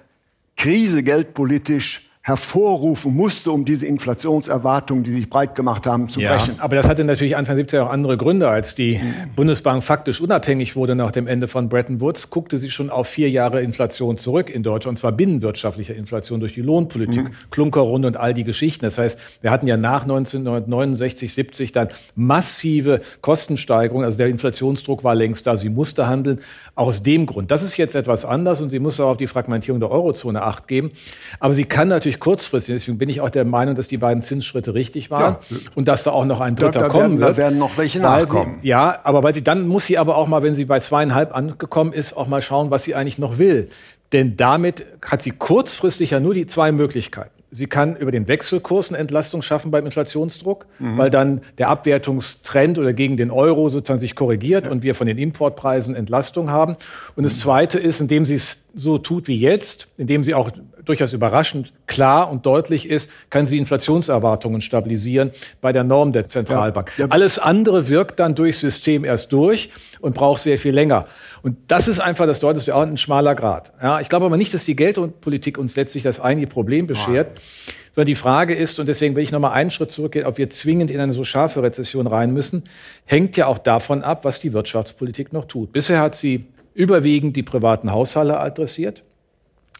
Krise 0.57 1.03
geldpolitisch 1.03 2.04
hervorrufen 2.25 3.13
musste, 3.13 3.51
um 3.51 3.65
diese 3.65 3.85
Inflationserwartungen, 3.85 5.03
die 5.03 5.11
sich 5.11 5.29
breit 5.29 5.53
gemacht 5.53 5.85
haben, 5.85 6.09
zu 6.09 6.19
ja, 6.19 6.31
brechen. 6.31 6.55
Aber 6.57 6.75
das 6.75 6.89
hatte 6.89 7.03
natürlich 7.03 7.37
Anfang 7.37 7.55
70er 7.55 7.81
auch 7.81 7.91
andere 7.91 8.17
Gründe. 8.17 8.49
Als 8.49 8.73
die 8.73 8.97
mhm. 8.97 9.35
Bundesbank 9.35 9.83
faktisch 9.83 10.19
unabhängig 10.19 10.75
wurde 10.75 10.95
nach 10.95 11.11
dem 11.11 11.27
Ende 11.27 11.47
von 11.47 11.69
Bretton 11.69 12.01
Woods, 12.01 12.31
guckte 12.31 12.57
sie 12.57 12.71
schon 12.71 12.89
auf 12.89 13.07
vier 13.07 13.29
Jahre 13.29 13.61
Inflation 13.61 14.17
zurück 14.17 14.49
in 14.49 14.63
Deutschland, 14.63 14.95
und 14.95 15.01
zwar 15.01 15.11
binnenwirtschaftliche 15.11 15.93
Inflation 15.93 16.39
durch 16.39 16.55
die 16.55 16.63
Lohnpolitik, 16.63 17.25
mhm. 17.25 17.31
Klunkerrunde 17.51 18.07
und 18.07 18.17
all 18.17 18.33
die 18.33 18.43
Geschichten. 18.43 18.85
Das 18.85 18.97
heißt, 18.97 19.19
wir 19.41 19.51
hatten 19.51 19.67
ja 19.67 19.77
nach 19.77 20.01
1969, 20.01 21.31
70 21.31 21.73
dann 21.73 21.89
massive 22.15 23.01
Kostensteigerungen. 23.21 24.03
Also 24.03 24.17
der 24.17 24.29
Inflationsdruck 24.29 25.03
war 25.03 25.13
längst 25.13 25.45
da. 25.45 25.57
Sie 25.57 25.69
musste 25.69 26.07
handeln. 26.07 26.39
Aus 26.73 27.01
dem 27.03 27.25
Grund. 27.25 27.51
Das 27.51 27.63
ist 27.63 27.77
jetzt 27.77 27.95
etwas 27.95 28.25
anders 28.25 28.59
und 28.59 28.69
sie 28.69 28.79
muss 28.79 28.99
auch 28.99 29.11
auf 29.11 29.17
die 29.17 29.27
Fragmentierung 29.27 29.79
der 29.79 29.91
Eurozone 29.91 30.41
acht 30.41 30.67
geben. 30.67 30.91
Aber 31.39 31.53
sie 31.53 31.63
kann 31.63 31.87
natürlich 31.87 32.14
kurzfristig, 32.19 32.75
deswegen 32.75 32.97
bin 32.97 33.09
ich 33.09 33.21
auch 33.21 33.29
der 33.29 33.45
Meinung, 33.45 33.75
dass 33.75 33.87
die 33.87 33.97
beiden 33.97 34.21
Zinsschritte 34.21 34.73
richtig 34.73 35.11
waren 35.11 35.37
ja. 35.49 35.57
und 35.75 35.87
dass 35.87 36.03
da 36.03 36.11
auch 36.11 36.25
noch 36.25 36.41
ein 36.41 36.55
dritter 36.55 36.71
da, 36.71 36.79
da 36.79 36.89
kommen 36.89 37.03
werden, 37.03 37.19
wird. 37.19 37.29
Da 37.29 37.37
werden 37.37 37.59
noch 37.59 37.77
welche 37.77 37.99
nachkommen. 37.99 38.59
Sie, 38.61 38.67
ja, 38.69 38.99
aber 39.03 39.23
weil 39.23 39.33
sie, 39.33 39.43
dann 39.43 39.67
muss 39.67 39.85
sie 39.85 39.97
aber 39.97 40.17
auch 40.17 40.27
mal, 40.27 40.43
wenn 40.43 40.55
sie 40.55 40.65
bei 40.65 40.79
zweieinhalb 40.79 41.35
angekommen 41.35 41.93
ist, 41.93 42.13
auch 42.13 42.27
mal 42.27 42.41
schauen, 42.41 42.71
was 42.71 42.83
sie 42.83 42.95
eigentlich 42.95 43.17
noch 43.17 43.37
will. 43.37 43.69
Denn 44.11 44.37
damit 44.37 44.85
hat 45.03 45.21
sie 45.21 45.31
kurzfristig 45.31 46.11
ja 46.11 46.19
nur 46.19 46.33
die 46.33 46.47
zwei 46.47 46.71
Möglichkeiten. 46.71 47.31
Sie 47.51 47.67
kann 47.67 47.95
über 47.95 48.11
den 48.11 48.27
Wechselkurs 48.27 48.89
eine 48.89 48.97
Entlastung 48.97 49.41
schaffen 49.41 49.71
beim 49.71 49.85
Inflationsdruck, 49.85 50.65
mhm. 50.79 50.97
weil 50.97 51.09
dann 51.09 51.41
der 51.57 51.69
Abwertungstrend 51.69 52.77
oder 52.77 52.91
gegen 52.91 53.15
den 53.15 53.31
Euro 53.31 53.69
sozusagen 53.69 54.01
sich 54.01 54.15
korrigiert 54.15 54.65
ja. 54.65 54.71
und 54.71 54.83
wir 54.83 54.93
von 54.93 55.07
den 55.07 55.17
Importpreisen 55.17 55.95
Entlastung 55.95 56.49
haben. 56.49 56.75
Und 57.15 57.23
das 57.23 57.39
Zweite 57.39 57.79
ist, 57.79 58.01
indem 58.01 58.25
sie 58.25 58.35
es 58.35 58.57
so 58.75 58.97
tut 58.97 59.27
wie 59.27 59.39
jetzt, 59.39 59.87
indem 59.97 60.23
sie 60.23 60.33
auch 60.33 60.51
durchaus 60.83 61.13
überraschend 61.13 61.73
klar 61.87 62.29
und 62.29 62.45
deutlich 62.45 62.89
ist, 62.89 63.09
kann 63.29 63.47
sie 63.47 63.57
Inflationserwartungen 63.57 64.61
stabilisieren 64.61 65.31
bei 65.61 65.71
der 65.71 65.83
Norm 65.83 66.11
der 66.11 66.29
Zentralbank. 66.29 66.91
Ja, 66.97 67.05
ja. 67.05 67.11
Alles 67.11 67.39
andere 67.39 67.89
wirkt 67.89 68.19
dann 68.19 68.35
durchs 68.35 68.59
System 68.59 69.05
erst 69.05 69.31
durch 69.31 69.69
und 70.01 70.13
braucht 70.13 70.41
sehr 70.41 70.59
viel 70.59 70.73
länger. 70.73 71.07
Und 71.41 71.57
das 71.67 71.87
ist 71.87 71.99
einfach 71.99 72.27
das 72.27 72.39
deutlichste, 72.39 72.75
auch 72.75 72.81
ein 72.81 72.97
schmaler 72.97 73.33
Grad. 73.33 73.71
Ja, 73.81 73.99
ich 74.01 74.09
glaube 74.09 74.25
aber 74.25 74.37
nicht, 74.37 74.53
dass 74.53 74.65
die 74.65 74.75
Geldpolitik 74.75 75.57
uns 75.57 75.75
letztlich 75.75 76.03
das 76.03 76.19
eigentliche 76.19 76.51
Problem 76.51 76.85
beschert. 76.85 77.31
Nein. 77.33 77.75
Sondern 77.93 78.07
die 78.07 78.15
Frage 78.15 78.53
ist, 78.53 78.77
und 78.77 78.89
deswegen 78.89 79.15
will 79.15 79.23
ich 79.23 79.31
nochmal 79.31 79.53
einen 79.53 79.71
Schritt 79.71 79.89
zurückgehen, 79.89 80.25
ob 80.25 80.37
wir 80.37 80.49
zwingend 80.49 80.91
in 80.91 80.99
eine 80.99 81.13
so 81.13 81.23
scharfe 81.23 81.63
Rezession 81.63 82.07
rein 82.07 82.33
müssen, 82.33 82.65
hängt 83.05 83.37
ja 83.37 83.47
auch 83.47 83.57
davon 83.57 84.03
ab, 84.03 84.25
was 84.25 84.41
die 84.41 84.51
Wirtschaftspolitik 84.51 85.31
noch 85.31 85.45
tut. 85.45 85.71
Bisher 85.71 86.01
hat 86.01 86.15
sie 86.15 86.45
überwiegend 86.75 87.35
die 87.35 87.43
privaten 87.43 87.91
Haushalte 87.91 88.39
adressiert 88.39 89.03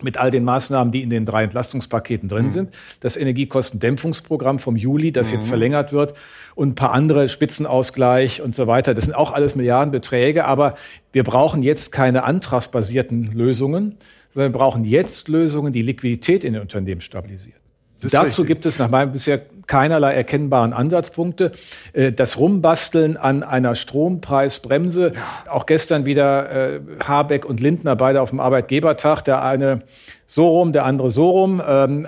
mit 0.01 0.17
all 0.17 0.29
den 0.29 0.43
Maßnahmen, 0.43 0.91
die 0.91 1.03
in 1.03 1.09
den 1.09 1.25
drei 1.25 1.43
Entlastungspaketen 1.43 2.27
drin 2.27 2.45
mhm. 2.45 2.51
sind. 2.51 2.73
Das 2.99 3.15
Energiekostendämpfungsprogramm 3.15 4.59
vom 4.59 4.75
Juli, 4.75 5.11
das 5.11 5.29
mhm. 5.29 5.35
jetzt 5.35 5.47
verlängert 5.47 5.93
wird 5.93 6.15
und 6.55 6.69
ein 6.69 6.75
paar 6.75 6.91
andere 6.91 7.29
Spitzenausgleich 7.29 8.41
und 8.41 8.55
so 8.55 8.67
weiter. 8.67 8.93
Das 8.93 9.05
sind 9.05 9.13
auch 9.13 9.31
alles 9.31 9.55
Milliardenbeträge, 9.55 10.45
aber 10.45 10.75
wir 11.13 11.23
brauchen 11.23 11.63
jetzt 11.63 11.91
keine 11.91 12.23
antragsbasierten 12.23 13.31
Lösungen, 13.31 13.97
sondern 14.33 14.51
wir 14.51 14.57
brauchen 14.57 14.83
jetzt 14.83 15.29
Lösungen, 15.29 15.71
die 15.71 15.81
Liquidität 15.81 16.43
in 16.43 16.53
den 16.53 16.61
Unternehmen 16.61 17.01
stabilisieren. 17.01 17.59
Dazu 18.01 18.41
richtig. 18.41 18.47
gibt 18.47 18.65
es 18.65 18.77
nach 18.77 18.89
meinem 18.89 19.13
bisher 19.13 19.41
keinerlei 19.67 20.13
erkennbaren 20.13 20.73
Ansatzpunkte. 20.73 21.51
Äh, 21.93 22.11
das 22.11 22.37
Rumbasteln 22.37 23.17
an 23.17 23.43
einer 23.43 23.75
Strompreisbremse, 23.75 25.13
auch 25.49 25.65
gestern 25.65 26.05
wieder 26.05 26.51
äh, 26.75 26.79
Habeck 27.03 27.45
und 27.45 27.59
Lindner 27.59 27.95
beide 27.95 28.21
auf 28.21 28.29
dem 28.29 28.39
Arbeitgebertag, 28.39 29.21
der 29.23 29.43
eine 29.43 29.81
so 30.25 30.47
rum, 30.47 30.73
der 30.73 30.85
andere 30.85 31.11
so 31.11 31.29
rum. 31.29 31.61
Ähm, 31.65 32.07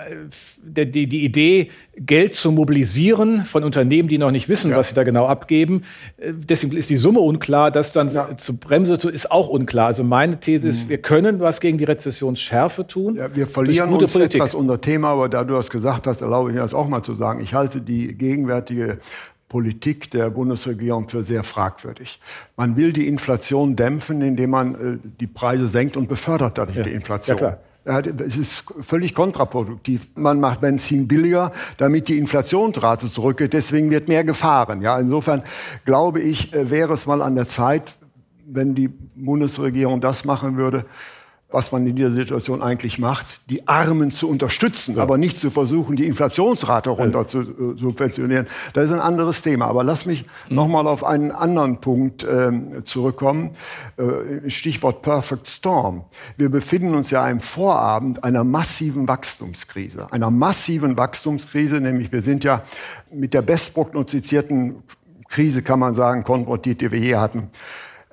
die, 0.64 1.08
die 1.08 1.24
Idee, 1.24 1.70
Geld 1.96 2.34
zu 2.36 2.52
mobilisieren 2.52 3.46
von 3.46 3.64
Unternehmen, 3.64 4.10
die 4.10 4.18
noch 4.18 4.32
nicht 4.32 4.50
wissen, 4.50 4.72
ja. 4.72 4.78
was 4.78 4.90
sie 4.90 4.96
da 4.96 5.04
genau 5.04 5.28
abgeben. 5.28 5.84
Äh, 6.18 6.34
deswegen 6.34 6.76
ist 6.76 6.90
die 6.90 6.98
Summe 6.98 7.20
unklar. 7.20 7.72
Das 7.72 7.92
dann 7.92 8.12
ja. 8.12 8.36
zu 8.38 8.58
Bremse 8.58 8.96
ist 9.10 9.32
auch 9.32 9.48
unklar. 9.48 9.88
Also 9.88 10.04
meine 10.04 10.40
These 10.40 10.68
ist, 10.68 10.86
mhm. 10.86 10.90
wir 10.90 10.98
können 11.00 11.40
was 11.40 11.62
gegen 11.62 11.78
die 11.78 11.86
Rezessionsschärfe 11.86 12.88
tun. 12.88 13.16
Ja, 13.16 13.34
wir 13.36 13.48
verlieren 13.48 13.94
uns 13.94 14.14
Politik. 14.14 14.36
etwas 14.36 14.56
unser 14.56 14.82
Thema, 14.82 15.10
aber 15.10 15.30
da 15.30 15.44
du 15.44 15.54
das 15.54 15.70
gesagt 15.70 16.08
hast, 16.08 16.22
erlaube 16.22 16.50
ich 16.50 16.56
mir 16.56 16.62
das 16.62 16.74
auch 16.74 16.88
mal 16.88 17.04
zu 17.04 17.16
sagen. 17.16 17.40
Ich 17.42 17.54
halte 17.54 17.82
die 17.82 18.16
gegenwärtige 18.16 19.00
Politik 19.50 20.12
der 20.12 20.30
Bundesregierung 20.30 21.08
für 21.08 21.24
sehr 21.24 21.44
fragwürdig. 21.44 22.20
Man 22.58 22.76
will 22.76 22.92
die 22.92 23.08
Inflation 23.08 23.76
dämpfen, 23.78 24.22
indem 24.22 24.50
man 24.50 24.76
äh, 24.76 24.98
die 25.20 25.28
Preise 25.28 25.68
senkt 25.68 25.96
und 25.96 26.10
befördert 26.10 26.58
dadurch 26.58 26.78
ja. 26.78 26.84
die 26.84 26.92
Inflation. 26.92 27.38
Ja, 27.38 27.58
es 27.88 28.38
ist 28.38 28.64
völlig 28.82 29.16
kontraproduktiv. 29.16 30.08
Man 30.16 30.40
macht 30.40 30.62
Benzin 30.62 31.08
billiger, 31.08 31.52
damit 31.78 32.10
die 32.10 32.18
Inflationsrate 32.18 33.10
zurückgeht. 33.10 33.54
Deswegen 33.54 33.90
wird 33.90 34.08
mehr 34.08 34.24
gefahren. 34.24 34.82
Ja, 34.82 35.00
insofern 35.00 35.44
glaube 35.86 36.20
ich, 36.20 36.54
äh, 36.54 36.70
wäre 36.70 36.94
es 36.94 37.06
mal 37.06 37.22
an 37.22 37.36
der 37.36 37.48
Zeit, 37.48 37.98
wenn 38.46 38.76
die 38.76 38.90
Bundesregierung 38.90 40.02
das 40.02 40.26
machen 40.26 40.58
würde, 40.58 40.86
was 41.50 41.72
man 41.72 41.88
in 41.88 41.96
dieser 41.96 42.12
Situation 42.12 42.62
eigentlich 42.62 43.00
macht, 43.00 43.40
die 43.50 43.70
Armen 43.70 44.12
zu 44.12 44.30
unterstützen, 44.30 44.98
ja. 44.98 45.04
aber 45.04 45.18
nicht 45.18 45.40
zu 45.40 45.50
versuchen, 45.50 45.96
die 45.96 46.06
Inflationsrate 46.06 46.90
runter 46.90 47.26
zu 47.28 47.42
äh, 47.42 47.78
subventionieren. 47.78 48.48
Das 48.74 48.88
ist 48.88 48.94
ein 48.94 49.00
anderes 49.00 49.42
Thema. 49.42 49.68
Aber 49.68 49.86
lass 49.86 50.06
mich 50.06 50.26
mhm. 50.50 50.56
noch 50.56 50.68
mal 50.68 50.88
auf 50.88 51.06
einen 51.06 51.32
anderen 51.32 51.80
Punkt 51.80 52.26
äh, 52.26 52.52
zurückkommen. 52.84 53.52
Äh, 53.96 54.50
Stichwort 54.50 55.02
Perfect 55.02 55.48
Storm. 55.48 56.04
Wir 56.36 56.50
befinden 56.50 56.94
uns 56.96 57.12
ja 57.12 57.28
im 57.30 57.40
Vorabend 57.40 58.26
einer 58.26 58.44
massiven 58.44 59.08
Wachstumskrise. 59.08 60.12
Einer 60.12 60.32
massiven 60.32 60.98
Wachstumskrise, 60.98 61.80
nämlich 61.80 62.12
wir 62.12 62.24
sind 62.24 62.44
ja 62.44 62.62
mit 63.10 63.34
der 63.34 63.42
bestprognostizierten 63.42 64.84
Krise, 65.30 65.62
kann 65.62 65.80
man 65.80 65.96
sagen, 65.96 66.26
konfrontiert, 66.26 66.82
die 66.82 66.92
wir 66.92 67.00
je 67.00 67.16
hatten. 67.16 67.50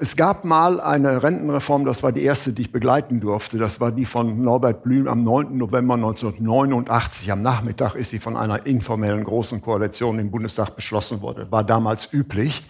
Es 0.05 0.17
gab 0.17 0.45
mal 0.45 0.83
eine 0.83 1.23
Rentenreform, 1.23 1.87
das 1.87 2.03
war 2.03 2.13
die 2.13 2.25
erste, 2.25 2.53
die 2.53 2.61
ich 2.61 2.71
begleiten 2.71 3.21
durfte. 3.21 3.57
Das 3.57 3.81
war 3.81 3.91
die 3.91 4.05
von 4.05 4.43
Norbert 4.43 4.83
Blüm 4.83 5.09
am 5.09 5.25
9. 5.25 5.57
November 5.57 5.95
1989. 5.95 7.33
Am 7.33 7.41
Nachmittag 7.41 7.95
ist 7.95 8.11
sie 8.11 8.19
von 8.19 8.37
einer 8.37 8.67
informellen 8.67 9.25
großen 9.25 9.63
Koalition 9.63 10.19
im 10.19 10.31
Bundestag 10.31 10.77
beschlossen 10.77 11.23
worden. 11.23 11.51
War 11.51 11.65
damals 11.65 12.13
üblich. 12.13 12.63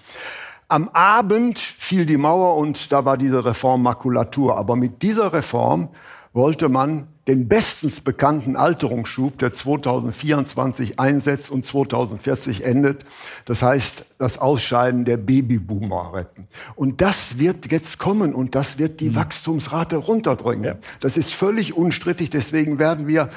Am 0.69 0.89
Abend 0.93 1.59
fiel 1.59 2.07
die 2.07 2.19
Mauer 2.19 2.57
und 2.57 2.93
da 2.93 3.05
war 3.05 3.17
diese 3.19 3.45
Reform 3.45 3.83
Makulatur. 3.83 4.57
Aber 4.57 4.77
mit 4.77 5.03
dieser 5.03 5.33
Reform 5.33 5.89
wollte 6.35 6.69
man 6.69 7.09
den 7.27 7.49
bestens 7.49 8.03
bekannten 8.03 8.55
Alterungsschub, 8.57 9.39
der 9.39 9.55
2024 9.55 11.01
einsetzt 11.01 11.51
und 11.51 11.67
2040 11.67 12.65
endet. 12.65 13.07
Das 13.47 13.63
heißt, 13.63 14.05
das 14.19 14.39
Ausscheiden 14.39 15.05
der 15.05 15.17
Babyboomer 15.17 16.13
retten. 16.15 16.49
Und 16.75 17.01
das 17.01 17.39
wird 17.39 17.71
jetzt 17.73 17.99
kommen 17.99 18.35
und 18.35 18.55
das 18.55 18.79
wird 18.79 19.01
die 19.01 19.11
mhm. 19.11 19.15
Wachstumsrate 19.17 19.97
runterdrücken. 19.97 20.65
Ja. 20.65 20.77
Das 21.01 21.17
ist 21.17 21.33
völlig 21.33 21.75
unstrittig. 21.75 22.29
Deswegen 22.29 22.79
werden 22.79 23.09
wir 23.09 23.31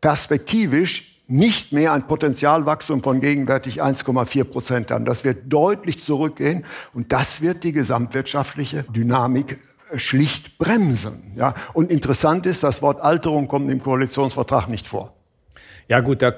perspektivisch 0.00 1.18
nicht 1.26 1.72
mehr 1.72 1.92
ein 1.92 2.06
Potenzialwachstum 2.06 3.02
von 3.02 3.20
gegenwärtig 3.20 3.82
1,4 3.82 4.44
Prozent 4.44 4.90
haben. 4.90 5.04
Das 5.04 5.24
wird 5.24 5.52
deutlich 5.52 6.02
zurückgehen 6.02 6.64
und 6.94 7.12
das 7.12 7.42
wird 7.42 7.64
die 7.64 7.72
gesamtwirtschaftliche 7.72 8.84
Dynamik 8.84 9.58
schlicht 9.96 10.58
bremsen. 10.58 11.32
Ja? 11.36 11.54
Und 11.72 11.90
interessant 11.90 12.46
ist, 12.46 12.62
das 12.62 12.82
Wort 12.82 13.00
Alterung 13.00 13.48
kommt 13.48 13.70
im 13.70 13.80
Koalitionsvertrag 13.80 14.68
nicht 14.68 14.86
vor. 14.86 15.14
Ja 15.88 16.00
gut, 16.00 16.20
da 16.20 16.34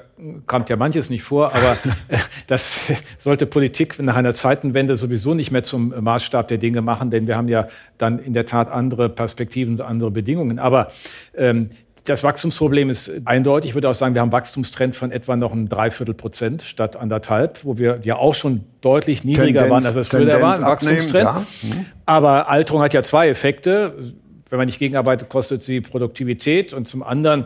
kommt 0.47 0.69
ja 0.69 0.77
manches 0.77 1.09
nicht 1.09 1.23
vor, 1.23 1.53
aber 1.53 1.77
das 2.47 2.79
sollte 3.17 3.45
Politik 3.45 3.99
nach 3.99 4.15
einer 4.15 4.33
Zeitenwende 4.33 4.95
sowieso 4.95 5.33
nicht 5.33 5.51
mehr 5.51 5.63
zum 5.63 5.93
Maßstab 6.03 6.47
der 6.47 6.57
Dinge 6.57 6.81
machen, 6.81 7.11
denn 7.11 7.27
wir 7.27 7.35
haben 7.35 7.49
ja 7.49 7.67
dann 7.97 8.19
in 8.19 8.33
der 8.33 8.45
Tat 8.45 8.71
andere 8.71 9.09
Perspektiven 9.09 9.73
und 9.73 9.81
andere 9.81 10.09
Bedingungen. 10.09 10.57
Aber 10.57 10.91
ähm, 11.35 11.71
das 12.05 12.23
Wachstumsproblem 12.23 12.89
ist 12.89 13.11
eindeutig. 13.25 13.69
Ich 13.69 13.75
würde 13.75 13.89
auch 13.89 13.93
sagen, 13.93 14.15
wir 14.15 14.21
haben 14.21 14.27
einen 14.27 14.33
Wachstumstrend 14.33 14.95
von 14.95 15.11
etwa 15.11 15.35
noch 15.35 15.51
ein 15.51 15.69
Dreiviertel 15.69 16.15
Prozent 16.15 16.63
statt 16.63 16.95
anderthalb, 16.95 17.63
wo 17.63 17.77
wir 17.77 17.99
ja 18.03 18.15
auch 18.15 18.33
schon 18.33 18.61
deutlich 18.81 19.23
niedriger 19.23 19.61
Tendenz, 19.61 19.69
waren, 19.69 19.85
als 19.85 19.95
es 19.95 20.07
früher 20.07 20.41
war, 20.41 20.55
ein 20.55 20.63
Wachstumstrend. 20.63 21.23
Ja. 21.23 21.45
Mhm. 21.61 21.85
Aber 22.05 22.49
Alterung 22.49 22.81
hat 22.81 22.93
ja 22.93 23.03
zwei 23.03 23.29
Effekte. 23.29 24.13
Wenn 24.49 24.57
man 24.57 24.65
nicht 24.65 24.79
gegenarbeitet, 24.79 25.29
kostet 25.29 25.63
sie 25.63 25.79
Produktivität 25.79 26.73
und 26.73 26.87
zum 26.87 27.03
anderen 27.03 27.45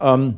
ähm, 0.00 0.36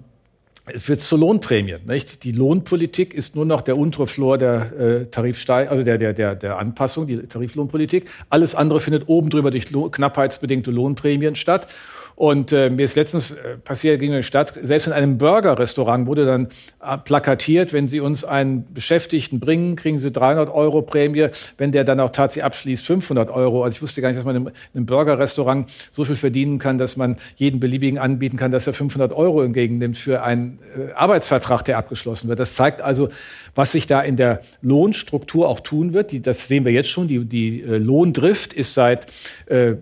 wird 0.66 1.00
es 1.00 1.08
zur 1.08 1.18
Lohnprämie. 1.18 1.76
Nicht? 1.87 2.25
Die 2.25 2.32
Lohnpolitik 2.32 3.14
ist 3.14 3.37
nur 3.37 3.44
noch 3.44 3.61
der 3.61 3.76
untere 3.76 4.06
Flor 4.06 4.38
der 4.38 4.73
äh, 4.78 5.06
Tarifsteig, 5.06 5.70
also 5.70 5.82
der, 5.82 5.99
der, 5.99 6.12
der, 6.12 6.35
der 6.35 6.58
Anpassung, 6.58 7.06
die 7.06 7.18
Tariflohnpolitik. 7.18 8.08
Alles 8.30 8.54
andere 8.54 8.80
findet 8.80 9.08
oben 9.08 9.30
drüber 9.30 9.50
durch 9.50 9.70
Lo 9.70 9.90
knappheitsbedingte 9.90 10.70
Lohnprämien 10.70 11.35
statt. 11.37 11.68
Und 12.16 12.50
äh, 12.50 12.70
mir 12.70 12.85
ist 12.85 12.96
letztens 12.96 13.30
äh, 13.30 13.58
passiert 13.62 14.00
gegen 14.00 14.14
die 14.14 14.23
Stadt, 14.23 14.54
selbst 14.62 14.87
in 14.87 14.94
einem 14.94 15.18
Burger-Restaurant 15.18 16.06
wurde 16.06 16.25
dann 16.25 16.49
äh, 16.82 16.96
plakatiert, 16.96 17.75
wenn 17.75 17.87
Sie 17.87 18.00
uns 18.00 18.25
einen 18.25 18.73
Beschäftigten 18.73 19.38
bringen, 19.38 19.76
kriegen 19.76 19.99
Sie 19.99 20.11
300 20.11 20.49
Euro 20.49 20.80
Prämie, 20.80 21.28
wenn 21.58 21.73
der 21.73 21.85
dann 21.85 22.00
auch 22.00 22.11
tatsächlich 22.11 22.44
abschließt, 22.44 22.87
500 22.87 23.28
Euro. 23.28 23.64
Also 23.64 23.76
ich 23.76 23.82
wusste 23.82 24.00
gar 24.00 24.08
nicht, 24.08 24.16
dass 24.16 24.25
man 24.25 24.37
in 24.37 24.52
einem 24.75 24.87
Burger-Restaurant 24.87 25.70
so 25.90 26.04
viel 26.04 26.16
verdienen 26.16 26.58
kann, 26.58 26.78
dass 26.78 26.96
man 26.96 27.18
jeden 27.37 27.61
beliebigen 27.61 27.99
anbieten 27.99 28.38
kann, 28.38 28.50
dass 28.50 28.66
er 28.66 28.73
500 28.73 29.12
Euro 29.12 29.42
entgegennimmt 29.42 29.99
für 29.99 30.23
einen 30.23 30.58
äh, 30.75 30.92
Arbeitsvertrag, 30.94 31.66
der 31.66 31.76
abgeschlossen 31.76 32.30
wird. 32.30 32.40
Das 32.40 32.54
zeigt 32.54 32.80
also, 32.80 33.11
was 33.54 33.73
sich 33.73 33.87
da 33.87 34.00
in 34.00 34.16
der 34.16 34.40
Lohnstruktur 34.62 35.46
auch 35.50 35.61
tun 35.61 35.92
wird. 35.92 36.12
Die, 36.12 36.23
das 36.23 36.49
sehen 36.49 36.64
wir 36.64 36.73
jetzt 36.73 36.88
schon. 36.88 37.08
Die, 37.08 37.26
die 37.26 37.61
äh, 37.61 37.76
Lohndrift 37.76 38.54
ist 38.54 38.73
seit 38.73 39.06
äh, 39.49 39.75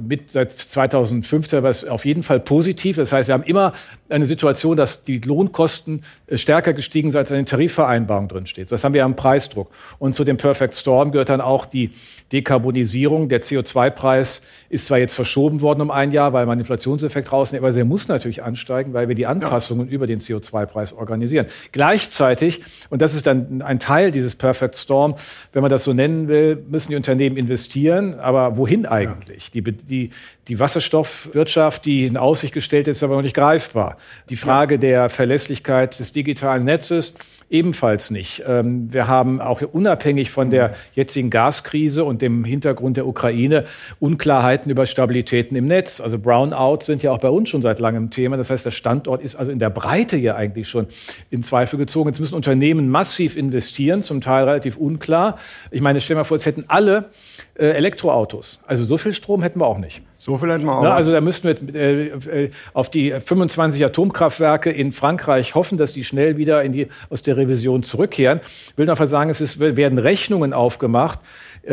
mit 0.00 0.32
seit 0.32 0.50
2015 0.50 1.62
was 1.68 1.84
auf 1.84 2.04
jeden 2.04 2.22
Fall 2.22 2.40
positiv. 2.40 2.96
Das 2.96 3.12
heißt, 3.12 3.28
wir 3.28 3.34
haben 3.34 3.44
immer 3.44 3.72
eine 4.08 4.26
Situation, 4.26 4.76
dass 4.76 5.04
die 5.04 5.18
Lohnkosten 5.18 6.02
äh, 6.26 6.36
stärker 6.36 6.72
gestiegen 6.72 7.10
sind, 7.10 7.18
als 7.18 7.30
in 7.30 7.36
den 7.36 7.46
Tarifvereinbarungen 7.46 8.28
drin 8.28 8.46
steht. 8.46 8.72
Das 8.72 8.84
haben 8.84 8.94
wir 8.94 9.04
am 9.04 9.16
Preisdruck. 9.16 9.70
Und 9.98 10.14
zu 10.14 10.24
dem 10.24 10.36
Perfect 10.36 10.74
Storm 10.74 11.12
gehört 11.12 11.28
dann 11.28 11.40
auch 11.40 11.66
die 11.66 11.90
Dekarbonisierung. 12.32 13.28
Der 13.28 13.42
CO2-Preis 13.42 14.42
ist 14.68 14.86
zwar 14.86 14.98
jetzt 14.98 15.14
verschoben 15.14 15.60
worden 15.60 15.80
um 15.80 15.90
ein 15.90 16.12
Jahr, 16.12 16.32
weil 16.32 16.46
man 16.46 16.58
Inflationseffekt 16.58 17.32
rausnimmt, 17.32 17.64
aber 17.64 17.72
der 17.72 17.84
muss 17.84 18.08
natürlich 18.08 18.42
ansteigen, 18.42 18.92
weil 18.92 19.08
wir 19.08 19.14
die 19.14 19.26
Anpassungen 19.26 19.88
ja. 19.88 19.94
über 19.94 20.06
den 20.06 20.20
CO2-Preis 20.20 20.92
organisieren. 20.92 21.46
Gleichzeitig, 21.72 22.62
und 22.90 23.00
das 23.00 23.14
ist 23.14 23.26
dann 23.26 23.62
ein 23.62 23.78
Teil 23.78 24.10
dieses 24.10 24.34
Perfect 24.34 24.76
Storm, 24.76 25.14
wenn 25.52 25.62
man 25.62 25.70
das 25.70 25.84
so 25.84 25.92
nennen 25.92 26.28
will, 26.28 26.62
müssen 26.68 26.90
die 26.90 26.96
Unternehmen 26.96 27.36
investieren. 27.36 28.18
Aber 28.20 28.56
wohin 28.56 28.86
eigentlich? 28.86 29.50
Ja. 29.54 29.60
Die, 29.60 29.72
die, 29.72 30.10
die 30.48 30.58
Wasserstoffwirtschaft, 30.58 31.84
die 31.84 32.06
in 32.06 32.16
Aussicht 32.16 32.54
gestellt 32.54 32.88
ist, 32.88 33.02
aber 33.02 33.16
noch 33.16 33.22
nicht 33.22 33.36
greifbar. 33.36 33.98
Die 34.30 34.36
Frage 34.36 34.74
ja. 34.74 34.80
der 34.80 35.08
Verlässlichkeit 35.10 35.98
des 35.98 36.12
digitalen 36.12 36.64
Netzes, 36.64 37.14
ebenfalls 37.50 38.10
nicht. 38.10 38.42
Ähm, 38.46 38.92
wir 38.92 39.08
haben 39.08 39.40
auch 39.40 39.62
unabhängig 39.62 40.30
von 40.30 40.50
der 40.50 40.74
jetzigen 40.94 41.30
Gaskrise 41.30 42.04
und 42.04 42.20
dem 42.22 42.44
Hintergrund 42.44 42.96
der 42.96 43.06
Ukraine 43.06 43.64
Unklarheiten 44.00 44.70
über 44.70 44.86
Stabilitäten 44.86 45.56
im 45.56 45.66
Netz. 45.66 46.00
Also 46.00 46.18
Brownouts 46.18 46.86
sind 46.86 47.02
ja 47.02 47.10
auch 47.10 47.20
bei 47.20 47.30
uns 47.30 47.48
schon 47.48 47.62
seit 47.62 47.80
langem 47.80 48.10
Thema. 48.10 48.36
Das 48.36 48.50
heißt, 48.50 48.66
der 48.66 48.70
Standort 48.70 49.22
ist 49.22 49.36
also 49.36 49.50
in 49.50 49.58
der 49.58 49.70
Breite 49.70 50.16
ja 50.16 50.36
eigentlich 50.36 50.68
schon 50.68 50.88
in 51.30 51.42
Zweifel 51.42 51.78
gezogen. 51.78 52.10
Jetzt 52.10 52.20
müssen 52.20 52.34
Unternehmen 52.34 52.90
massiv 52.90 53.36
investieren, 53.36 54.02
zum 54.02 54.20
Teil 54.20 54.44
relativ 54.44 54.76
unklar. 54.76 55.38
Ich 55.70 55.80
meine, 55.80 56.00
stell 56.00 56.14
dir 56.14 56.20
mal 56.20 56.24
vor, 56.24 56.36
jetzt 56.36 56.46
hätten 56.46 56.64
alle 56.68 57.10
äh, 57.54 57.66
Elektroautos. 57.66 58.60
Also 58.66 58.84
so 58.84 58.98
viel 58.98 59.12
Strom 59.14 59.42
hätten 59.42 59.60
wir 59.60 59.66
auch 59.66 59.78
nicht. 59.78 60.02
So 60.20 60.36
viel 60.36 60.50
hätten 60.50 60.64
wir 60.64 60.76
auch. 60.76 60.82
Na, 60.82 60.94
also 60.94 61.12
da 61.12 61.20
müssten 61.20 61.48
wir 61.48 61.74
äh, 61.74 62.06
äh 62.44 62.50
auf 62.74 62.90
die 62.90 63.12
25 63.12 63.84
Atomkraftwerke 63.84 64.70
in 64.70 64.90
Frankreich 64.90 65.54
hoffen, 65.54 65.78
dass 65.78 65.92
die 65.92 66.02
schnell 66.02 66.36
wieder 66.36 66.62
in 66.64 66.72
die, 66.72 66.88
aus 67.08 67.22
der 67.22 67.36
Revision 67.36 67.84
zurückkehren. 67.84 68.40
Ich 68.42 68.76
will 68.76 68.86
noch 68.86 68.98
mal 68.98 69.06
sagen, 69.06 69.30
es 69.30 69.40
ist, 69.40 69.60
werden 69.60 69.98
Rechnungen 69.98 70.52
aufgemacht 70.52 71.20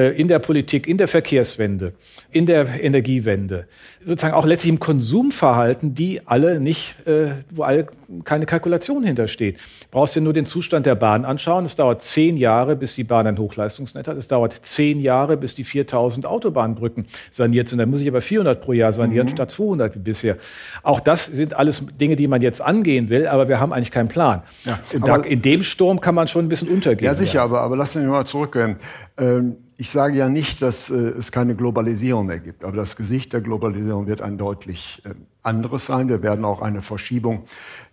in 0.02 0.28
der 0.28 0.40
Politik, 0.40 0.88
in 0.88 0.98
der 0.98 1.08
Verkehrswende, 1.08 1.94
in 2.32 2.46
der 2.46 2.84
Energiewende, 2.84 3.68
sozusagen 4.06 4.34
auch 4.34 4.46
letztlich 4.46 4.72
im 4.72 4.80
Konsumverhalten, 4.80 5.96
die 5.96 6.22
alle 6.26 6.60
nicht, 6.60 7.08
äh, 7.08 7.32
wo 7.50 7.64
alle 7.64 7.88
keine 8.24 8.46
Kalkulation 8.46 9.04
hintersteht. 9.04 9.58
Brauchst 9.92 10.16
dir 10.16 10.22
nur 10.22 10.34
den 10.34 10.46
Zustand 10.46 10.86
der 10.86 10.96
Bahn 10.96 11.26
anschauen. 11.26 11.66
Es 11.66 11.76
dauert 11.76 12.04
zehn 12.04 12.38
Jahre, 12.38 12.76
bis 12.76 12.96
die 12.96 13.04
Bahn 13.04 13.26
ein 13.26 13.38
Hochleistungsnetz 13.38 14.08
hat. 14.08 14.18
Es 14.18 14.28
dauert 14.28 14.60
zehn 14.62 15.00
Jahre, 15.00 15.38
bis 15.38 15.56
die 15.56 15.64
4000 15.64 16.26
Autobahnbrücken 16.26 17.08
saniert 17.32 17.70
sind. 17.70 17.80
Da 17.80 17.86
muss 17.86 18.02
ich 18.02 18.08
aber 18.08 18.22
400 18.22 18.62
pro 18.62 18.74
Jahr 18.74 18.94
sanieren, 18.94 19.28
mhm. 19.28 19.32
statt 19.32 19.52
200 19.52 19.96
wie 19.96 20.00
bisher. 20.00 20.38
Auch 20.84 21.00
das 21.00 21.26
sind 21.26 21.56
alles 21.56 21.84
Dinge, 22.00 22.16
die 22.16 22.28
man 22.28 22.42
jetzt 22.42 22.62
angehen 22.62 23.10
will, 23.10 23.28
aber 23.28 23.48
wir 23.48 23.60
haben 23.60 23.74
eigentlich 23.74 23.92
keinen 23.92 24.10
Plan. 24.10 24.44
Ja, 24.66 24.80
in, 25.18 25.42
dem 25.42 25.64
Sturm 25.64 26.00
kann 26.00 26.16
man 26.16 26.28
schon 26.28 26.46
ein 26.46 26.50
bisschen 26.50 26.68
untergehen. 26.68 27.06
Ja, 27.06 27.16
sicher, 27.16 27.42
aber, 27.42 27.62
aber 27.62 27.76
lass 27.76 27.96
mich 27.96 28.06
mal 28.06 28.26
zurückgehen. 28.26 28.78
Ähm, 29.18 29.58
ich 29.78 29.90
sage 29.90 30.18
ja 30.18 30.30
nicht, 30.30 30.62
dass 30.62 30.90
äh, 30.90 30.96
es 30.96 31.32
keine 31.32 31.56
Globalisierung 31.56 32.28
mehr 32.28 32.40
gibt, 32.40 32.64
aber 32.64 32.78
das 32.78 32.96
Gesicht 32.96 33.34
der 33.34 33.42
Globalisierung 33.42 34.08
wird 34.08 34.22
ein 34.22 34.38
deutlich 34.38 35.02
äh, 35.06 35.14
anderes 35.42 35.88
sein. 35.88 36.08
Wir 36.08 36.24
werden 36.24 36.46
auch 36.46 36.62
eine 36.62 36.82
Verschiebung 36.82 37.44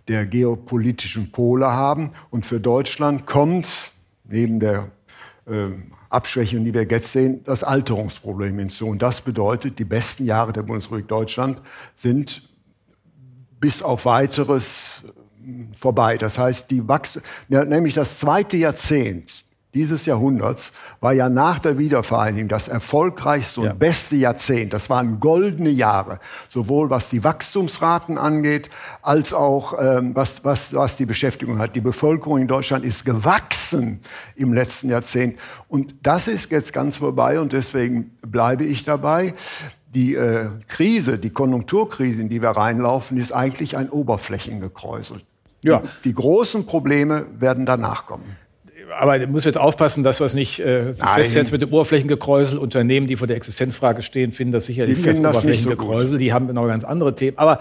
der 0.09 0.27
geopolitischen 0.27 1.33
Pole 1.33 1.67
haben. 1.67 2.11
Und 2.31 2.47
für 2.47 2.61
Deutschland 2.61 3.27
kommt 3.27 3.93
neben 4.25 4.61
der 4.61 4.91
äh, 5.47 5.71
Abschwächung, 6.09 6.65
die 6.65 6.73
wir 6.73 6.85
jetzt 6.85 7.13
sehen, 7.13 7.43
das 7.45 7.65
Alterungsproblem 7.65 8.59
hinzu. 8.59 8.87
Und 8.89 9.03
das 9.03 9.21
bedeutet, 9.21 9.79
die 9.79 9.85
besten 9.85 10.25
Jahre 10.25 10.53
der 10.53 10.63
Bundesrepublik 10.63 11.09
Deutschland 11.09 11.61
sind 11.97 12.49
bis 13.59 13.83
auf 13.83 14.05
weiteres 14.05 15.03
äh, 15.05 15.77
vorbei. 15.77 16.17
Das 16.17 16.39
heißt, 16.39 16.71
die 16.71 16.87
Wachs 16.87 17.21
nämlich 17.49 17.95
das 17.95 18.19
zweite 18.19 18.57
Jahrzehnt 18.57 19.45
dieses 19.75 20.05
Jahrhunderts 20.05 20.73
war 21.01 21.15
ja 21.15 21.31
nach 21.31 21.59
der 21.59 21.79
Wiedervereinigung 21.79 22.49
das 22.49 22.69
erfolgreichste 22.69 23.61
und 23.61 23.67
ja. 23.67 23.73
beste 23.73 24.17
Jahrzehnt. 24.17 24.75
Das 24.75 24.91
waren 24.91 25.19
goldene 25.19 25.71
Jahre, 25.71 26.19
sowohl 26.51 26.91
was 26.91 27.09
die 27.09 27.25
Wachstumsraten 27.25 28.19
angeht, 28.19 28.69
als 29.01 29.33
auch 29.33 29.79
ähm, 29.81 30.15
was, 30.15 30.45
was, 30.45 30.75
was 30.75 30.99
die 30.99 31.07
Beschäftigung 31.07 31.59
hat. 31.59 31.75
Die 31.75 31.81
Bevölkerung 31.81 32.39
in 32.39 32.49
Deutschland 32.49 32.85
ist 32.85 33.07
gewachsen 33.07 34.01
im 34.37 34.53
letzten 34.53 34.91
Jahrzehnt. 34.91 35.39
Und 35.69 35.95
das 36.03 36.29
ist 36.29 36.51
jetzt 36.51 36.75
ganz 36.75 36.99
vorbei 36.99 37.41
und 37.41 37.53
deswegen 37.53 38.11
bleibe 38.21 38.65
ich 38.65 38.85
dabei. 38.85 39.33
Die 39.95 40.15
äh, 40.15 40.49
Krise, 40.69 41.19
die 41.19 41.31
Konjunkturkrise, 41.31 42.21
in 42.21 42.29
die 42.29 42.43
wir 42.43 42.51
reinlaufen, 42.51 43.17
ist 43.17 43.33
eigentlich 43.33 43.77
ein 43.77 43.89
Oberflächengekräusel. 43.89 45.23
Ja. 45.63 45.79
Die, 45.79 46.11
die 46.11 46.15
großen 46.15 46.67
Probleme 46.67 47.25
werden 47.39 47.65
danach 47.65 48.07
kommen 48.07 48.37
aber 48.99 49.19
da 49.19 49.27
muss 49.27 49.45
jetzt 49.45 49.59
aufpassen, 49.59 50.03
dass 50.03 50.21
wir 50.21 50.27
es 50.27 50.35
nicht 50.35 50.61
äh, 50.61 50.95
festsetzt 50.95 51.53
mit 51.53 51.63
dem 51.63 51.73
Oberflächengekräusel. 51.73 52.59
Unternehmen, 52.59 53.07
die 53.07 53.17
vor 53.17 53.27
der 53.27 53.37
Existenzfrage 53.37 54.03
stehen, 54.03 54.33
finden 54.33 54.53
das 54.53 54.67
sicherlich 54.67 54.97
die 54.97 55.03
finden 55.03 55.23
das 55.23 55.39
Oberflächengekräusel. 55.39 56.09
So 56.11 56.17
die 56.17 56.33
haben 56.33 56.47
noch 56.53 56.67
ganz 56.67 56.85
andere 56.85 57.15
Themen. 57.15 57.39
Aber 57.39 57.61